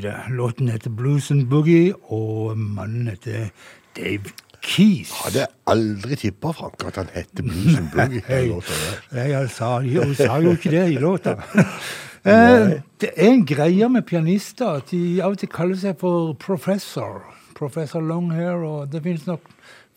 [0.00, 0.36] det.
[0.36, 3.50] Låten heter Blues and Boogie, og mannen heter
[3.96, 4.30] Dave
[4.62, 5.10] Keys.
[5.24, 8.22] Hadde aldri tippa, Frank, at han heter Blues and Boogie.
[9.12, 9.82] Nei, jeg sa,
[10.14, 11.36] sa jo ikke det i låta.
[12.22, 16.36] Eh, det er en greie med pianister at de av og til kaller seg for
[16.38, 17.24] professor.
[17.58, 19.42] Professor Longhair, og det finnes nok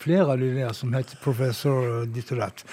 [0.02, 2.64] flere av de der som heter professor ditt og datt.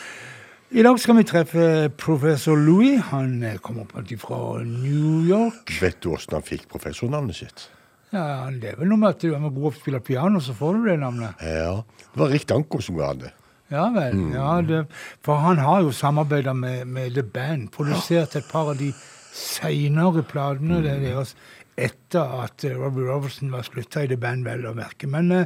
[0.73, 1.63] I dag skal vi treffe
[2.01, 2.97] professor Louis.
[3.11, 5.69] Han eh, kommer opp fra New York.
[5.77, 7.67] Vet du åssen han fikk professornavnet sitt?
[8.09, 10.79] Ja, Det er vel noe med at du er god å spille piano, så får
[10.79, 11.37] du det navnet.
[11.45, 13.29] Ja, Det var Rick Danko som ga det.
[13.69, 14.17] Ja vel.
[14.33, 14.81] ja, det,
[15.21, 17.69] For han har jo samarbeida med, med The Band.
[17.71, 18.89] Produsert et par av de
[19.33, 21.35] seinere platene er deres
[21.77, 25.05] etter at eh, Robbie Robertson var slutta i The Band, vel å merke.
[25.05, 25.45] Men eh,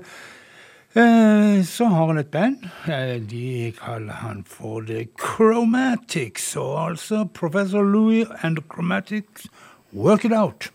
[0.93, 2.57] så har han et band.
[2.87, 6.55] Eh, de kaller han for The Chromatics.
[6.55, 9.47] Og altså Professor Louis and the Chromatics
[9.93, 10.71] Work It Out.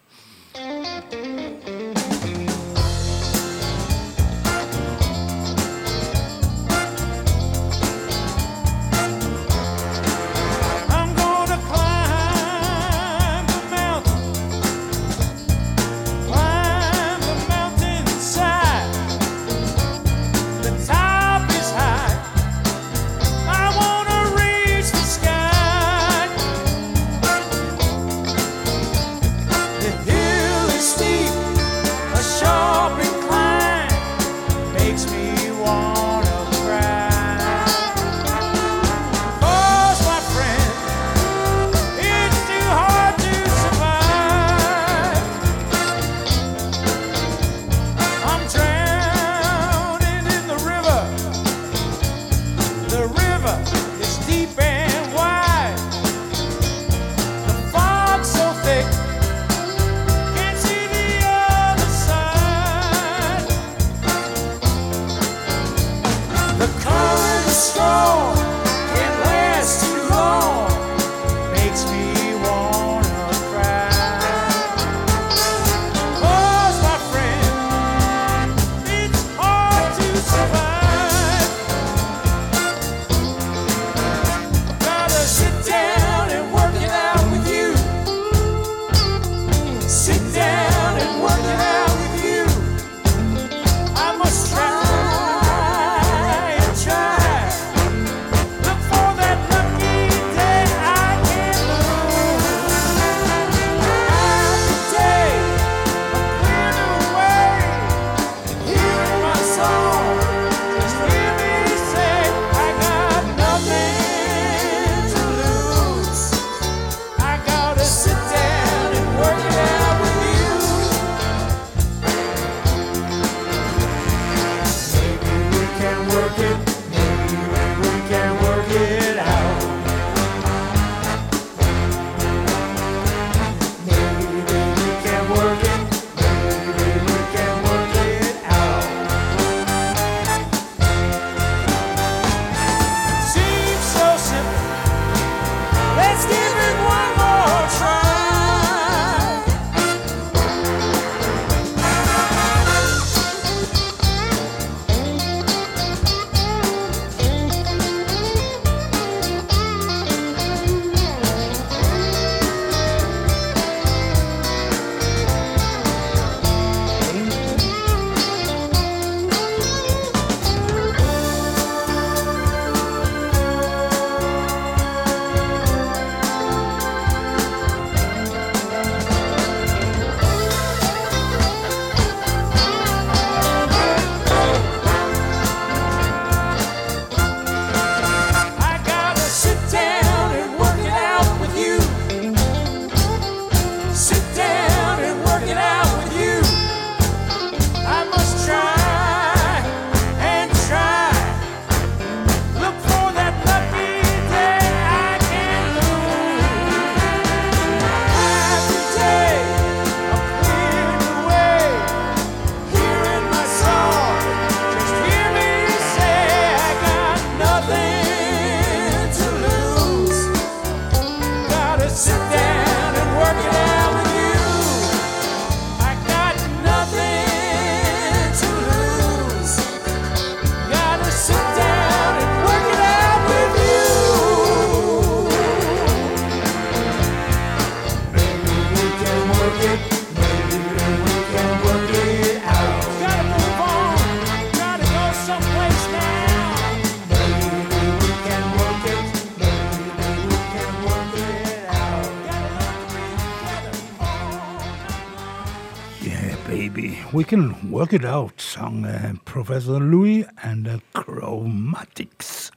[257.32, 262.50] can work it out, sang eh, professor Louis and the Chromatics.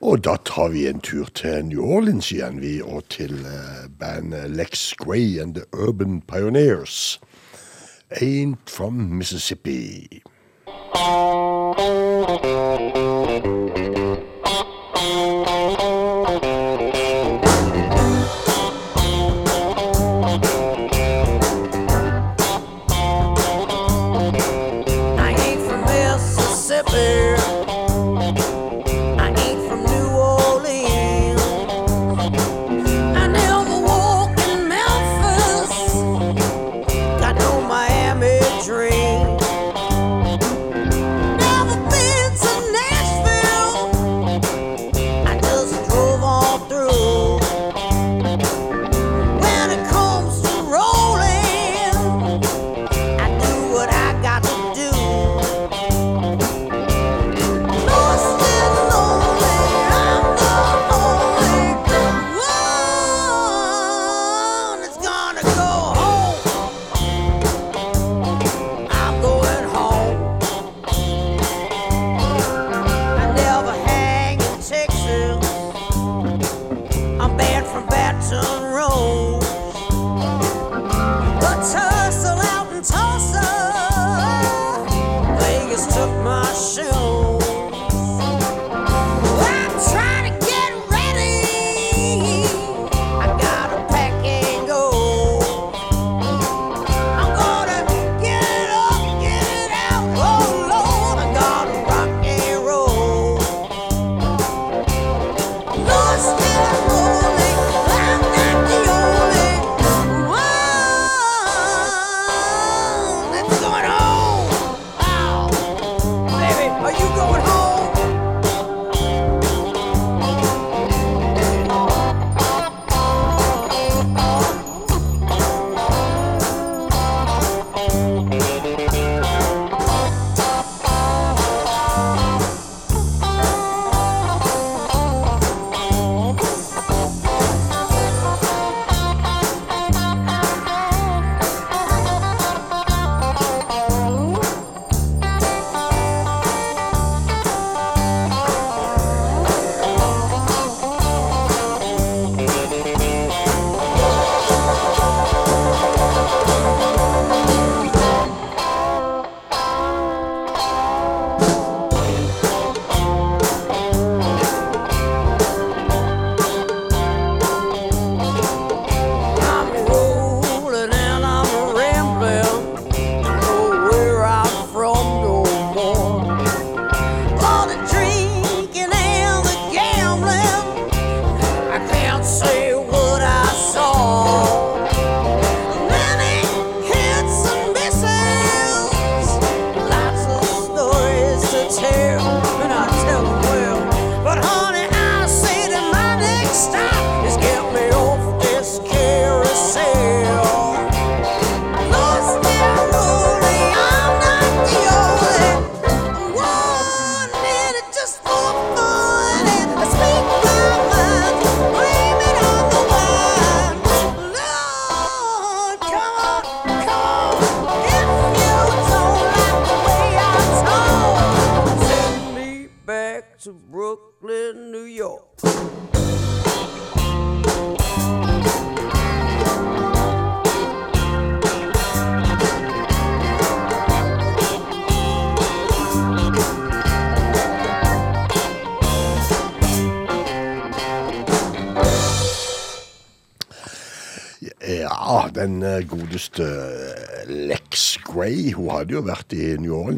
[0.00, 4.50] Og da tar vi en tur til New Orleans igjen, vi, og til uh, bandet
[4.50, 7.20] Lex Gray and The Urban Pioneers.
[8.10, 10.22] Ain't from Mississippi.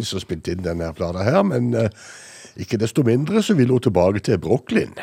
[0.05, 1.91] Collins som spilte inn denne plata her, men eh,
[2.61, 4.95] ikke desto mindre så vil hun tilbake til Brooklyn.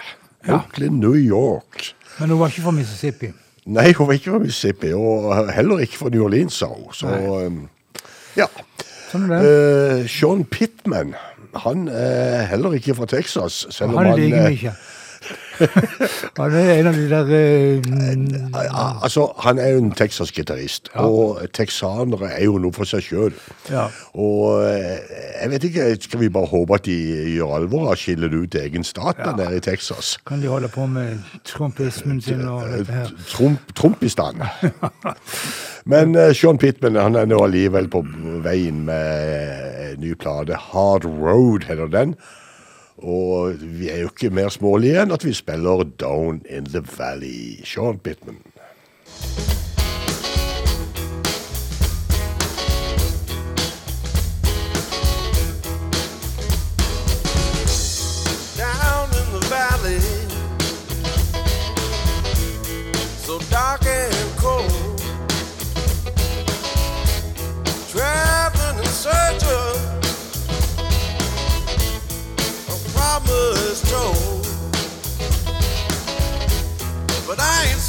[0.46, 1.96] Brooklyn, New York.
[2.20, 3.32] Men hun var ikke fra Mississippi?
[3.66, 6.94] Nei, hun var ikke fra Mississippi, og heller ikke fra New Orleans, sa hun.
[6.94, 7.22] Så Nei.
[7.46, 8.06] Eh,
[8.38, 8.48] ja.
[9.12, 11.16] Sånn eh, Sean Pittman,
[11.66, 13.66] han er heller ikke fra Texas.
[13.70, 14.70] Selv om han, han eh,
[16.40, 17.92] Han er en av de der eh,
[18.54, 23.36] Ja, Altså, Han er jo en Texas-gitarist, og texanere er jo noe for seg sjøl.
[23.72, 23.88] Ja.
[24.14, 25.00] Og eh,
[25.42, 26.98] jeg vet ikke, skal vi bare håpe at de
[27.36, 30.16] gjør alvor av å skille ut egen stat der nede i Texas?
[30.28, 33.14] Kan de holde på med trumpismen sin og dette her?
[33.32, 34.44] Trump, Trumpistan.
[35.92, 38.04] Men eh, Sean Pittman han er nå allikevel på
[38.46, 40.58] veien med ny plate.
[40.72, 42.16] Hard Road heter den.
[43.02, 47.62] Og vi er jo ikke mer smålige enn at vi spiller Down in the Valley.
[47.66, 48.42] Sean Pittman.
[77.32, 77.81] But I ain't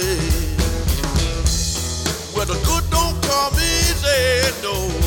[0.00, 0.56] days.
[2.34, 5.03] Well, the good don't come easy, no.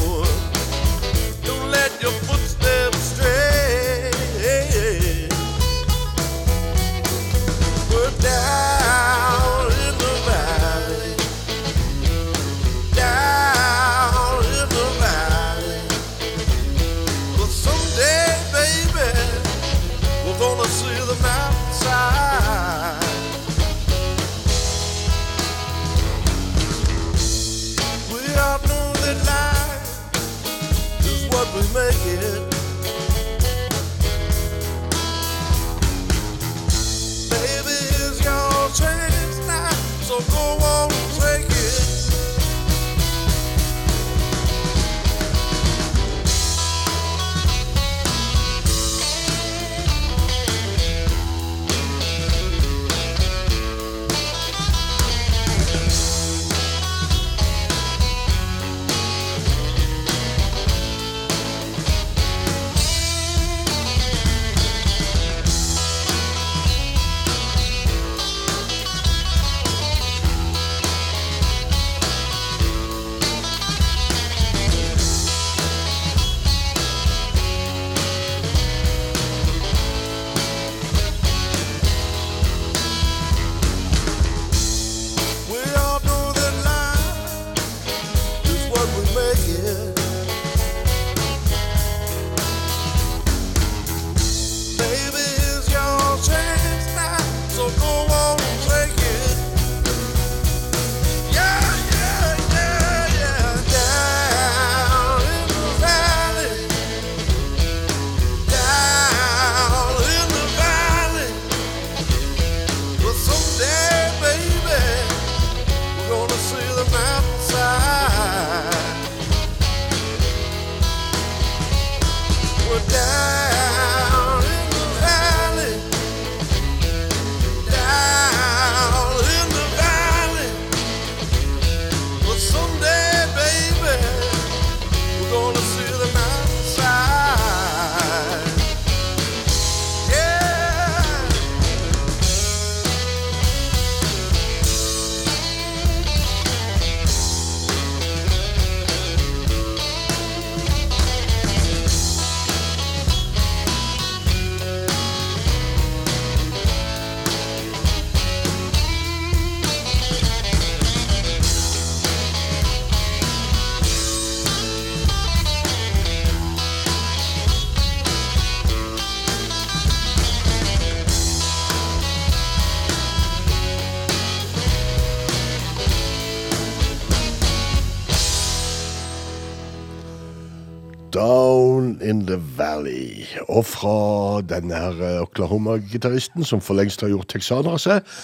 [183.58, 188.18] Og fra denne her eh, Oklahoma-gitaristen, som for lengst har gjort texanere seg,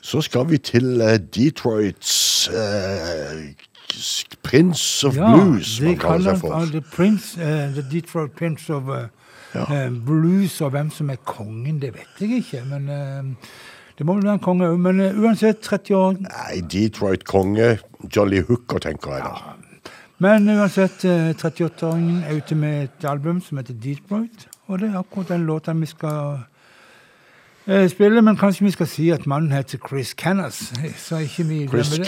[0.00, 3.50] så skal vi til eh, Detroits eh,
[4.42, 5.76] Prince of Blues.
[5.78, 6.54] de man kaller seg for.
[6.54, 9.08] han the Prince, uh, the Detroit Prince of uh,
[9.54, 9.66] ja.
[9.66, 12.86] uh, Blues, og hvem som er kongen, det vet jeg ikke, men
[13.98, 14.78] det må vel være en konge òg.
[14.80, 17.74] Men uansett, 30 år Nei, Detroit-konge.
[18.16, 19.58] Jolly Hooker, tenker jeg da.
[20.20, 24.49] Men uansett, eh, 38-åringen er ute med et album som heter Detroit.
[24.70, 26.38] Og det er akkurat den låten vi skal
[27.66, 28.22] eh, spille.
[28.22, 30.72] Men kanskje vi skal si at mannen heter Chris Cannas.
[30.96, 32.06] Så ikke vi Chris det.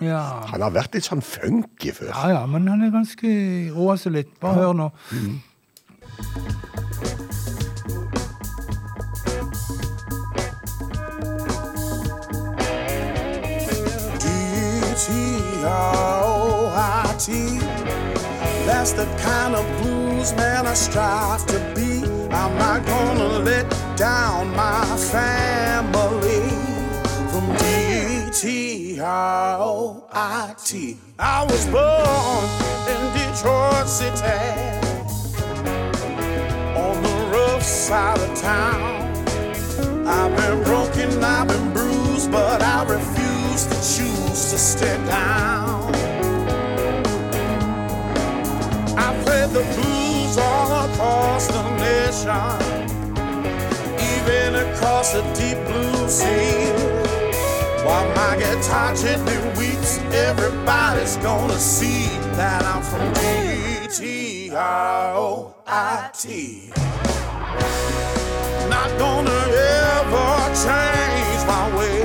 [0.00, 0.22] Ja.
[0.48, 2.14] Han har vært litt sånn funky før.
[2.14, 3.28] ja, ja, men han er ganske
[3.76, 4.32] roa seg litt.
[4.40, 4.90] Bare hør nå.
[15.04, 16.03] D-T-R-O-I-T.
[18.84, 22.04] That's the kind of blues man I strive to be.
[22.30, 23.66] I'm not gonna let
[23.96, 26.50] down my family
[27.30, 28.98] from D-T-R-O-I-T.
[31.18, 32.44] I was born
[32.92, 34.44] in Detroit City
[36.76, 39.08] on the rough side of town.
[40.06, 45.83] I've been broken, I've been bruised, but I refuse to choose to stay down.
[49.54, 52.58] The blues all across the nation,
[54.12, 56.72] even across the deep blue sea.
[57.86, 59.98] While my guitar gently weeps,
[60.28, 64.24] everybody's gonna see that I'm from D-T-R-O-I-T
[68.68, 70.30] not gonna ever
[70.64, 72.02] change my way.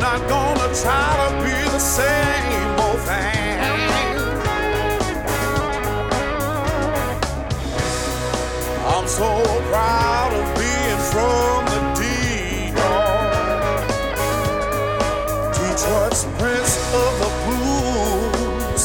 [0.00, 1.43] Not gonna try to
[9.74, 13.26] proud of being from the D.R.
[15.52, 18.84] Detroit's Prince of the Blues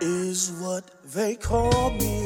[0.00, 0.84] is what
[1.14, 2.24] they call me.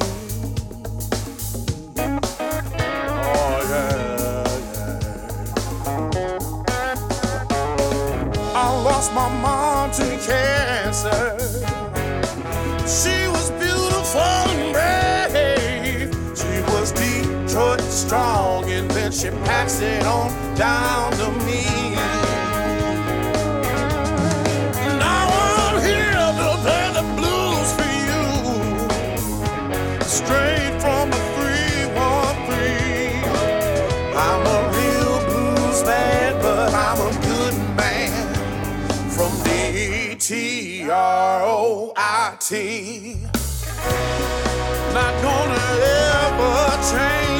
[3.34, 4.48] Oh, yeah, yeah.
[8.54, 11.67] I lost my mom to cancer.
[18.08, 21.62] Strong, and then she passed it on down to me.
[24.98, 28.24] Now I'm here to play the blues for you.
[30.00, 33.28] Straight from the 313.
[34.16, 38.10] I'm a real blues man, but I'm a good man.
[39.10, 40.24] From D-T-R-O-I-T.
[44.94, 45.64] Not gonna
[46.24, 46.56] ever
[46.90, 47.27] change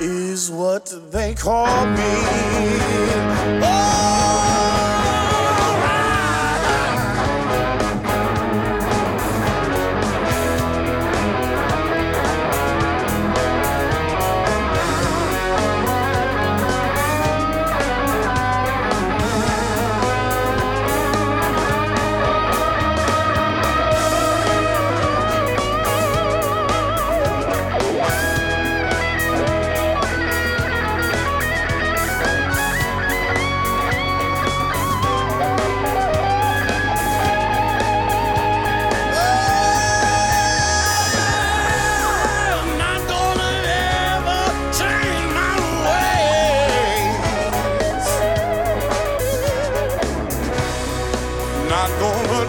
[0.00, 2.02] is what they call me.
[3.62, 4.25] I'm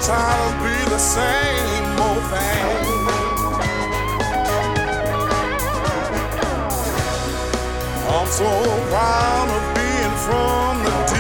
[0.08, 0.14] to
[0.64, 2.64] be the same old thing.
[8.08, 8.52] I'm so
[8.88, 11.14] proud of being from the D.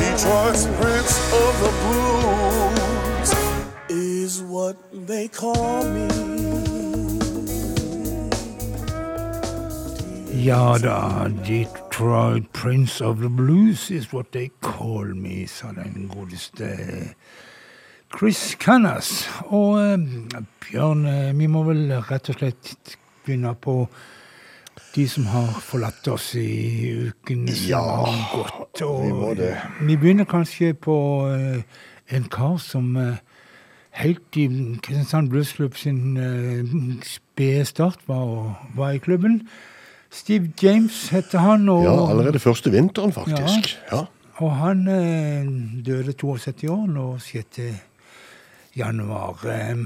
[0.00, 3.30] Detroit's Prince of the Blues
[3.88, 4.76] is what
[5.06, 6.69] they call me.
[10.44, 16.68] Ja da, Detroit Prince of the Blues is what they call me, sa den godeste
[18.18, 19.28] Chris Canas.
[19.52, 19.98] Og eh,
[20.64, 22.94] Bjørn, eh, vi må vel rett og slett
[23.26, 23.74] begynne på
[24.94, 26.48] de som har forlatt oss i
[27.10, 28.82] uken som Ja, har gått.
[28.86, 29.52] Og vi må det.
[29.80, 30.96] vi begynner kanskje på
[31.34, 31.60] eh,
[32.16, 33.18] en kar som eh,
[34.00, 34.46] helt i
[34.82, 36.16] Kristiansand Bluesklubb sin
[37.04, 39.42] spede start var, var i klubben.
[40.10, 41.68] Steve James heter han.
[41.68, 43.78] Og, Ja, allerede første vinteren, faktisk.
[43.92, 44.04] Ja.
[44.40, 45.46] og han eh,
[45.86, 47.60] døde 72 år nå 6.
[48.76, 49.38] januar.
[49.44, 49.76] Eh,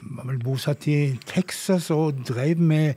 [0.00, 2.94] var vel bosatt i Texas og drev med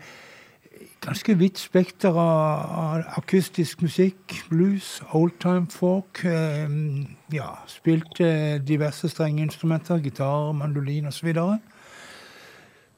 [1.04, 4.38] ganske vidt spekter av, akustisk musikk.
[4.50, 6.24] Blues, oldtime folk.
[6.26, 6.68] Eh,
[7.34, 10.00] ja, spilte diverse strengeinstrumenter.
[10.04, 11.34] Gitar, mandolin osv.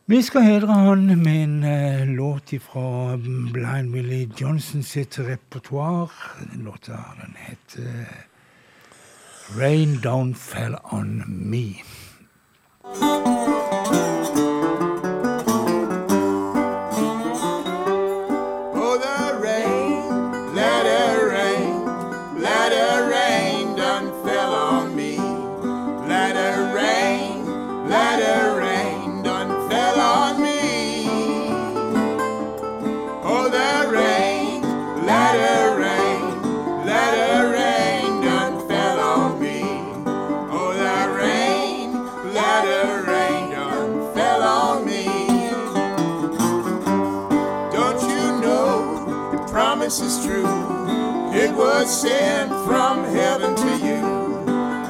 [0.08, 3.18] Vi skal hedre han med en eh, låt fra
[3.54, 6.12] Blind Willie Johnson sitt repertoar.
[6.54, 6.92] Låta
[7.22, 8.06] den heter
[9.58, 11.82] Rain Down Fell On Me.
[51.80, 54.02] Was sent from heaven to you.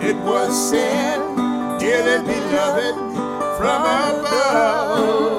[0.07, 2.95] It was sent, dearly beloved,
[3.57, 5.34] from above.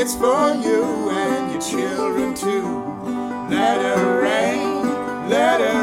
[0.00, 2.62] It's for you and your children too.
[3.50, 4.84] Let it rain,
[5.28, 5.77] let it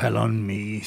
[0.00, 0.80] Down Fell On Me.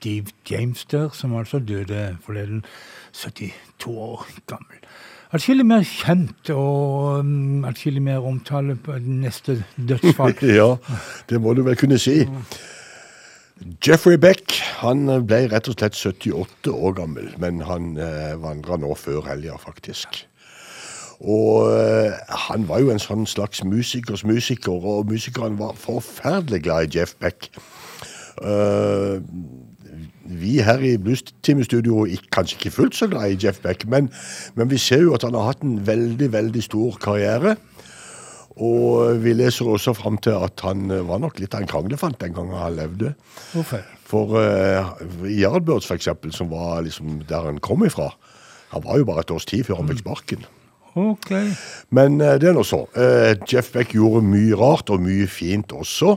[0.00, 2.64] Steve James der, som altså døde forleden,
[3.12, 3.52] 72
[3.86, 4.76] år gammel.
[5.32, 10.34] Atskillig mer kjent og um, atskillig mer omtale på neste dødsfall.
[10.60, 10.76] ja,
[11.30, 12.24] det må du vel kunne si.
[13.86, 18.94] Jeffrey Beck han ble rett og slett 78 år gammel, men han eh, vandra nå
[18.98, 20.24] før helga, faktisk.
[21.20, 22.16] Og eh,
[22.48, 27.14] han var jo en sånn slags musikers musiker, og musikeren var forferdelig glad i Jeff
[27.20, 27.52] Beck.
[28.38, 29.20] Eh,
[30.30, 34.10] vi her i Blues-timestudio er kanskje ikke fullt så glad i Jeff Beck, men,
[34.54, 37.56] men vi ser jo at han har hatt en veldig, veldig stor karriere.
[38.60, 42.20] Og vi leser også fram til at han eh, var nok litt av en kranglefant
[42.20, 43.14] den gangen han levde.
[43.54, 43.84] Hvorfor?
[44.10, 44.90] For uh,
[45.22, 48.08] Yardbirds, for eksempel, som var liksom der han kom ifra,
[48.72, 50.48] han var jo bare et års tid før han fikk sparken.
[50.98, 51.30] Ok.
[51.94, 52.82] Men eh, det er nå så.
[52.98, 56.16] Eh, Jeff Beck gjorde mye rart og mye fint også.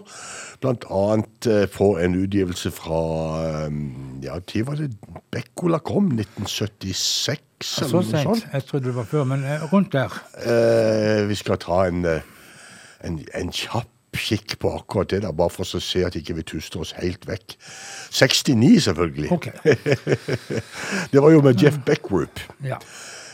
[0.64, 3.02] Blant annet eh, på en utgivelse fra
[3.44, 3.80] eh,
[4.24, 4.92] Ja, når var det
[5.34, 6.12] Bekkola kom?
[6.16, 7.42] 1976?
[7.64, 8.48] Så eller noe sånt.
[8.54, 10.14] Jeg trodde det var før, men eh, rundt der.
[10.44, 12.24] Eh, vi skal ta en, eh,
[13.08, 16.46] en, en kjapp kikk på akkurat det, der, bare for å se at ikke vi
[16.54, 17.56] tuster oss helt vekk.
[18.14, 19.32] 69, selvfølgelig.
[19.34, 19.50] Ok.
[21.14, 22.42] Det var jo med Jeff Beck Group.
[22.66, 22.78] Ja.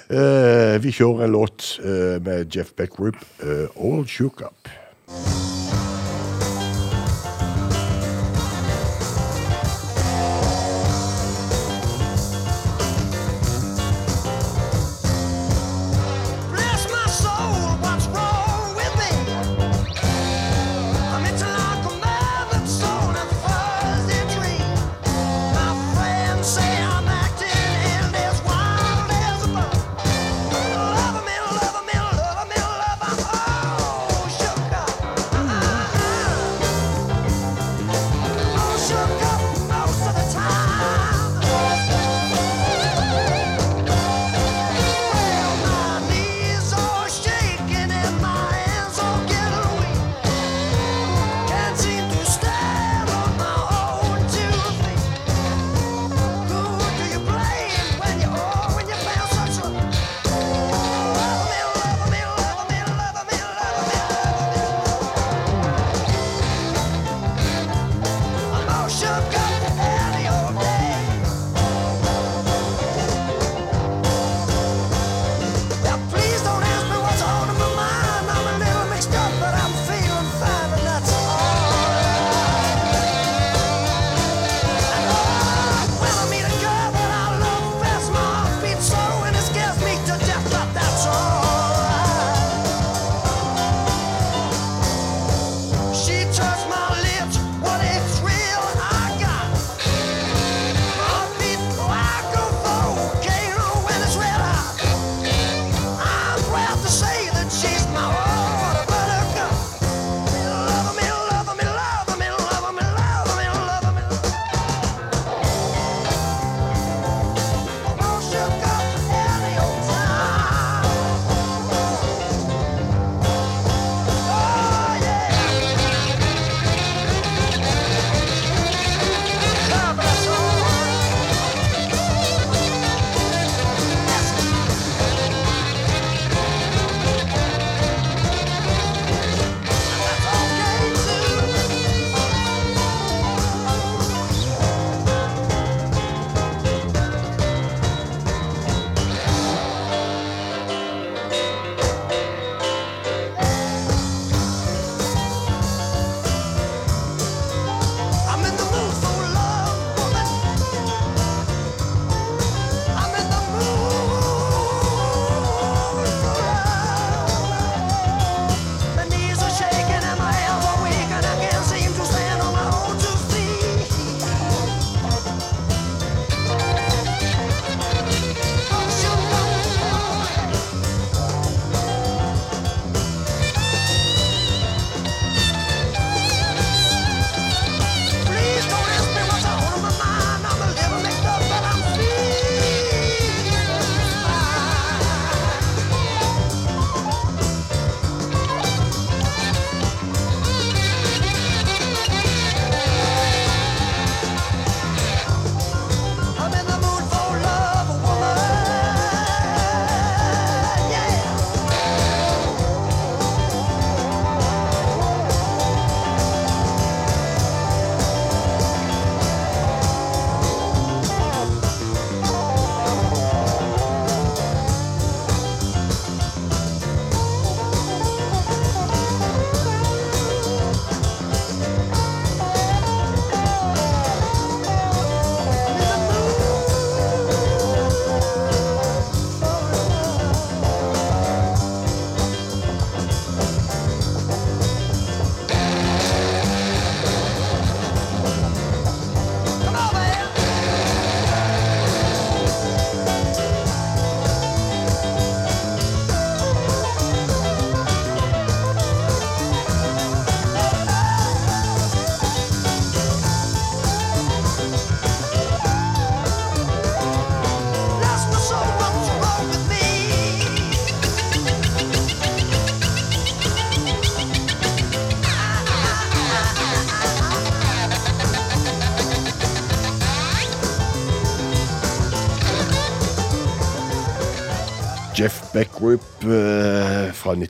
[0.10, 5.49] Eh, vi kjører en låt eh, med Jeff Beck Group, eh, All Shook Up.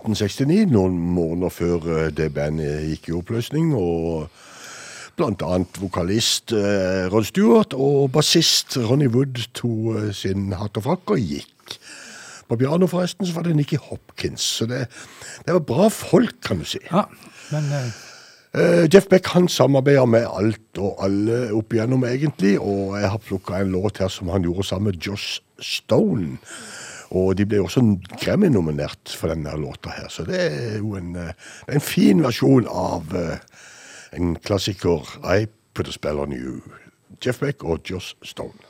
[0.10, 3.74] 1969, noen måneder før eh, det bandet gikk i oppløsning.
[3.78, 4.30] og
[5.20, 10.86] blant annet vokalist eh, Rod Stewart og bassist Ronny Wood tok eh, sin hatt og
[10.86, 11.80] frakk og gikk.
[12.50, 14.46] På piano forresten så var det Nikki Hopkins.
[14.60, 14.86] Så det,
[15.46, 16.82] det var bra folk, kan du si.
[16.90, 17.06] Ja,
[17.54, 17.68] men...
[18.50, 22.56] Uh, Jeff Beck han samarbeider med alt og alle opp igjennom, egentlig.
[22.58, 26.40] Og jeg har plukka en låt her som han gjorde sammen med Josh Stone.
[27.18, 27.82] Og de ble også
[28.22, 31.34] Grammy-nominert for denne låta her, så det er jo en, eh,
[31.68, 33.40] er en fin versjon av eh,
[34.14, 36.62] en klassiker, I Put a Spell on You.
[37.26, 38.69] Jeff Beck og Josh Stone.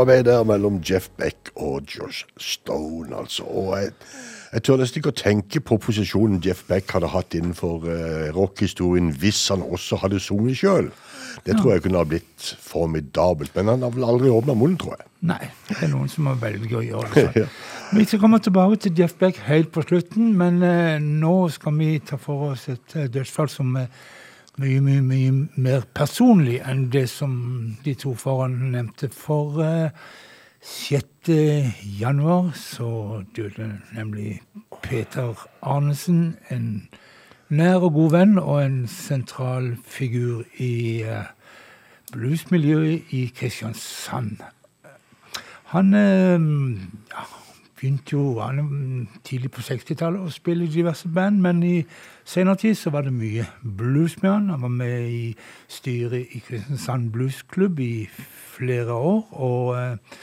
[0.00, 3.42] Samarbeid der mellom Jeff Beck og Josh Stone, altså.
[3.42, 3.90] Og jeg,
[4.52, 9.10] jeg tør nesten ikke å tenke på posisjonen Jeff Beck hadde hatt innenfor uh, rockhistorien
[9.20, 10.88] hvis han også hadde sunget sjøl.
[11.44, 13.52] Det tror jeg kunne ha blitt formidabelt.
[13.58, 15.04] Men han har vel aldri åpna munnen, tror jeg.
[15.28, 17.52] Nei, det er noen som må velge å gjøre det sånn.
[18.00, 21.96] Vi skal komme tilbake til Jeff Beck helt på slutten, men eh, nå skal vi
[22.06, 23.88] ta for oss et eh, dødsfall som er
[24.60, 27.32] mye, mye, mye mer personlig enn det som
[27.84, 29.08] de to foran nevnte.
[29.14, 29.88] For uh,
[30.60, 31.30] 6.
[32.00, 34.42] januar så døde nemlig
[34.82, 36.88] Peter Arnesen, en
[37.48, 41.24] nær og god venn og en sentral figur i uh,
[42.12, 44.42] bluesmiljøet i Kristiansand.
[45.72, 46.80] Han uh,
[47.14, 47.28] ja,
[47.80, 51.78] begynte jo han, tidlig på 60-tallet å spille i diverse band, men i
[52.28, 54.50] senere tid så var det mye blues med han.
[54.52, 55.22] Han var med i
[55.68, 57.94] styret i Kristiansand Bluesklubb i
[58.52, 60.20] flere år, og eh,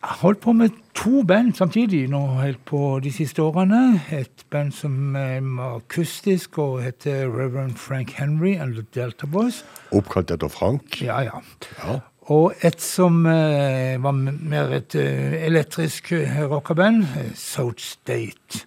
[0.00, 4.00] jeg holdt på med to band samtidig nå helt på de siste årene.
[4.14, 9.64] Et band som eh, var akustisk og heter Reverend Frank Henry and the Delta Boys.
[9.92, 11.02] Oppkalt etter Frank.
[11.02, 11.42] Ja, ja.
[11.82, 11.98] Ja.
[12.30, 17.02] Og et som eh, var mer et eh, elektrisk eh, rockeband,
[17.34, 18.66] South State.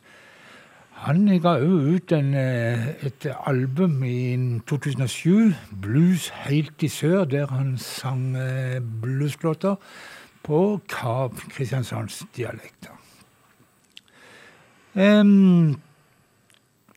[1.06, 4.36] Han ga òg ut en, et album i
[4.68, 8.36] 2007, 'Blues helt i sør', der han sang
[9.02, 9.76] blueslåter
[10.44, 12.96] på Kav Kristiansandsdialekter.
[14.96, 15.82] Um,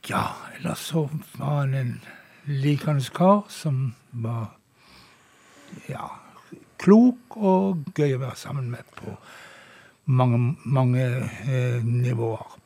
[0.08, 0.22] ja,
[0.58, 2.00] ellers så var han en
[2.46, 4.54] likende kar som var
[5.88, 6.25] ja,
[6.82, 9.16] klok og gøy å være sammen med på
[10.06, 11.06] mange, mange
[11.48, 12.58] eh, nivåer.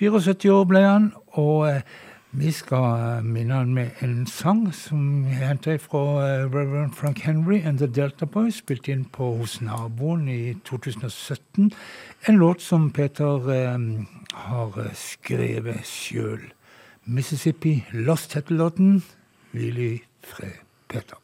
[0.00, 1.84] 74 år ble han, og eh,
[2.32, 7.60] vi skal minne han med en sang som jeg henter fra eh, Reverend Frank Henry
[7.60, 11.68] and The Delta Boys, spilt inn på hos naboen i 2017.
[12.28, 13.78] En låt som Peter eh,
[14.48, 16.48] har eh, skrevet sjøl.
[17.04, 19.02] Mississippi Lost heter låten.
[19.52, 19.92] Hvil i
[20.24, 21.21] fred, Peter.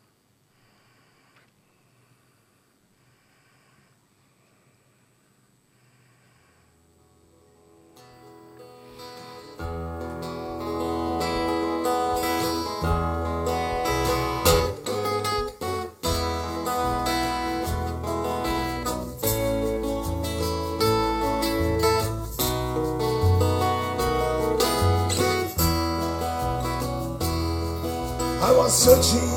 [28.69, 29.31] Was searching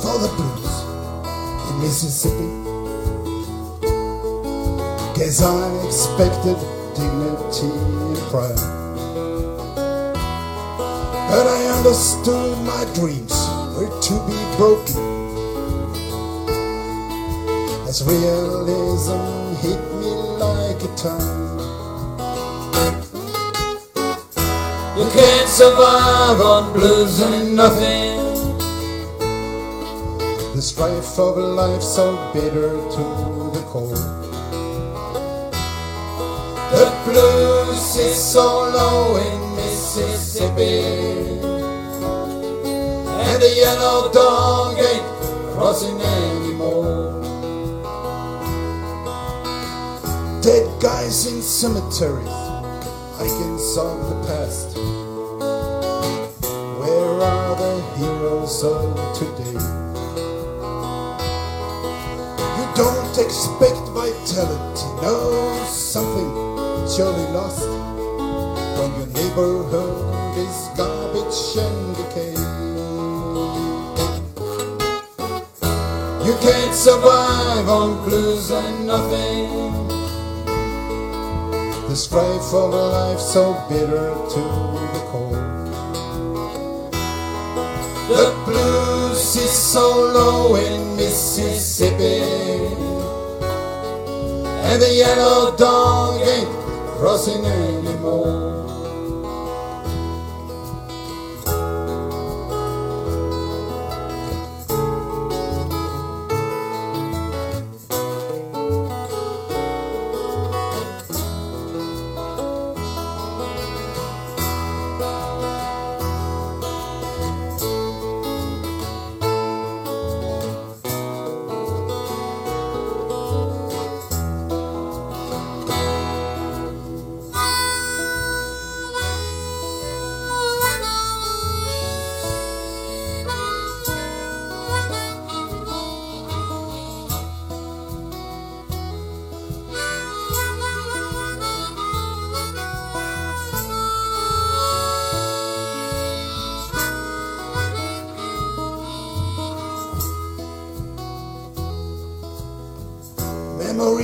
[0.00, 0.74] for the blues
[1.68, 2.48] in Mississippi.
[5.14, 6.56] Guess I expected
[6.96, 8.56] dignity and pride.
[11.28, 13.36] But I understood my dreams
[13.76, 14.96] were to be broken.
[17.86, 21.58] As realism hit me like a tide.
[24.96, 28.07] You can't survive on blues and nothing.
[30.58, 33.04] The strife of life so bitter to
[33.54, 33.94] the core.
[36.74, 40.82] The blues is so low in Mississippi.
[43.22, 47.22] And the yellow dog ain't crossing anymore.
[50.42, 54.76] Dead guys in cemeteries, I can of the past.
[56.80, 59.87] Where are the heroes of today?
[62.78, 66.30] Don't expect vitality, no, something
[66.86, 67.66] surely lost.
[68.78, 72.34] When your neighborhood is garbage and decay.
[76.24, 79.88] You can't survive on blues and nothing.
[81.88, 84.42] The strife of life so bitter to
[84.94, 85.42] the core.
[88.06, 88.87] The blues
[89.44, 92.20] is so low in Mississippi.
[94.68, 96.48] And the yellow dog ain't
[96.98, 98.67] crossing anymore.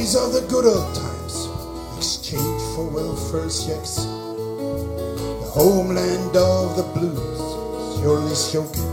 [0.04, 1.48] Memories are the good old times,
[1.96, 4.04] exchange for welfare checks.
[4.04, 7.40] The homeland of the blues,
[7.96, 8.84] surely choking.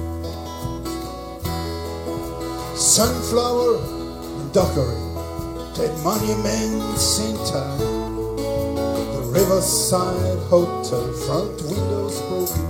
[2.77, 3.75] Sunflower
[4.39, 4.95] and dockery,
[5.75, 7.77] dead monuments in town.
[8.37, 12.67] The Riverside Hotel front windows broken.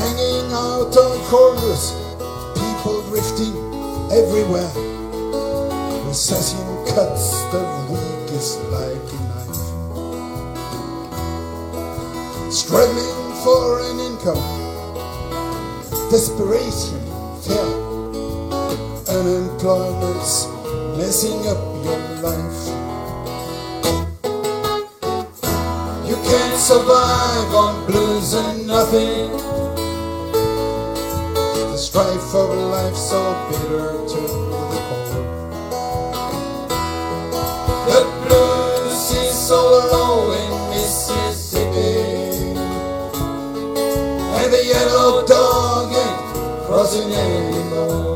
[0.00, 1.92] Hanging out on corners,
[2.56, 3.52] people drifting
[4.10, 4.85] everywhere.
[6.16, 7.60] Recession cuts the
[7.92, 9.60] weakest like a knife.
[12.50, 14.46] Struggling for an income,
[16.10, 17.04] desperation,
[17.44, 17.68] fear,
[19.12, 20.48] unemployment's
[20.96, 22.60] messing up your life.
[26.08, 29.32] You can't survive on blues and nothing.
[31.72, 33.20] The strife of life so
[33.50, 34.45] bitter to
[47.02, 48.15] anymore.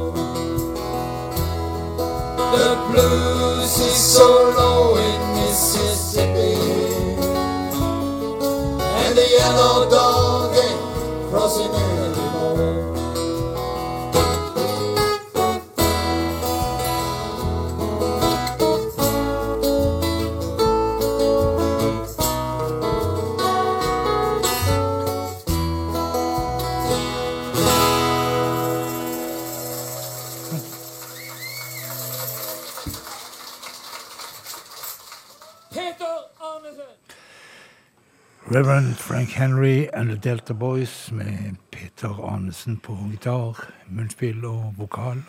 [39.30, 45.20] Frank Henry and the Delta Boys med Peter Arnesen på gitar, munnspill og vokal.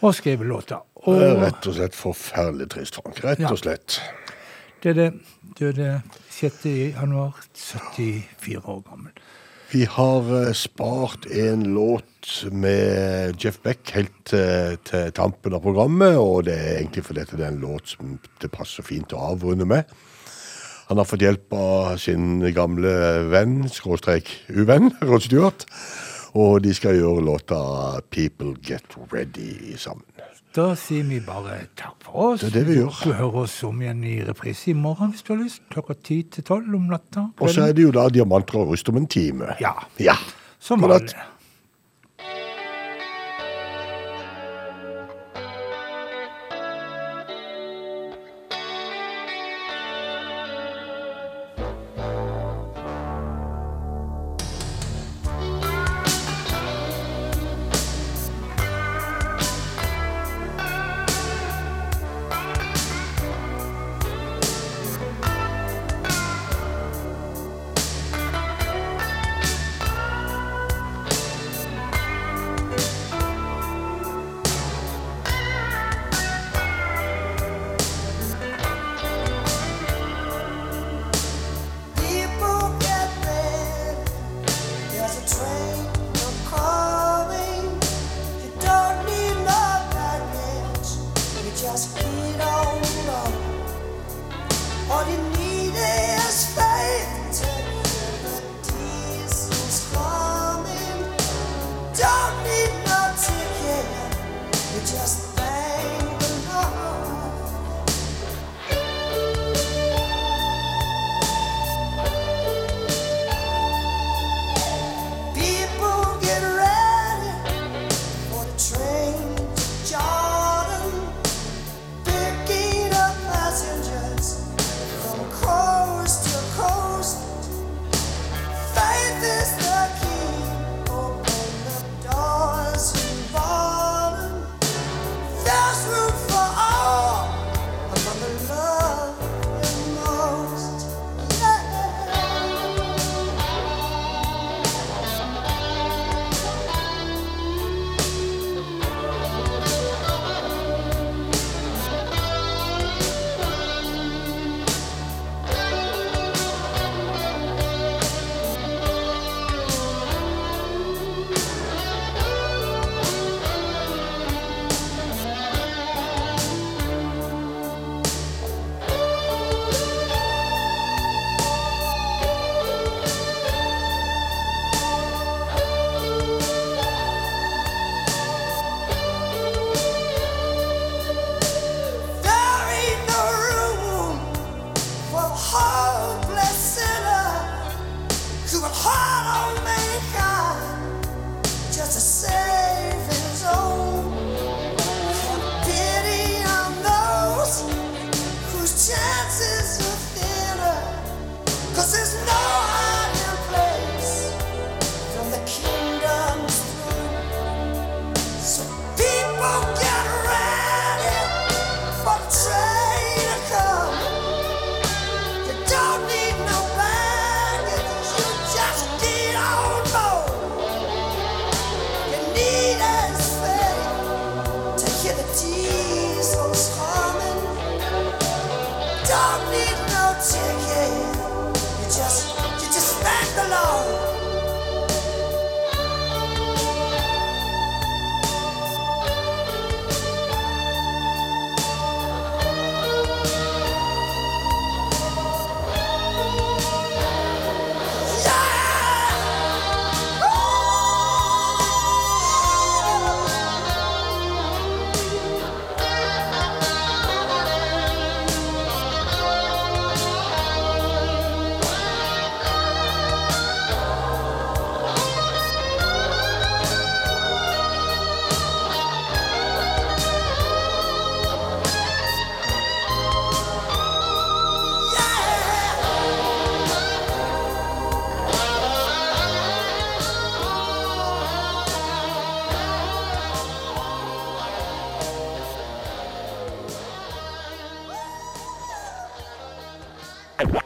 [0.00, 0.78] Og skrevet låta.
[1.06, 3.20] Er Og rett og slett forferdelig trist, Frank.
[3.24, 3.50] Rett Ja.
[3.50, 4.00] og slett.
[4.82, 5.12] det er det.
[5.58, 6.64] Døde 6.
[6.96, 9.12] januar, 74 år gammel.
[9.72, 16.16] Vi har eh, spart en låt med Jeff Beck helt eh, til tampen av programmet,
[16.16, 19.66] og det er egentlig fordi det er en låt som det passer fint å avrunde
[19.66, 19.84] med.
[20.88, 22.90] Han har fått hjelp av sin gamle
[23.28, 25.66] venn, skråstrek uvenn, Rod Stewart,
[26.32, 27.58] og de skal gjøre låta
[28.08, 30.06] 'People Get Ready' sammen.
[30.56, 32.40] Da sier vi bare takk for oss.
[32.40, 32.94] Det er det vi gjør.
[33.04, 35.60] Du hører oss om igjen i reprise i morgen hvis du har lyst.
[35.70, 37.28] Klokka ti til tolv om natta.
[37.36, 39.52] Og så er det jo da Diamanter og rust om en time.
[39.60, 39.74] Ja.
[40.00, 40.16] Ja.
[40.58, 41.12] Som vanlig.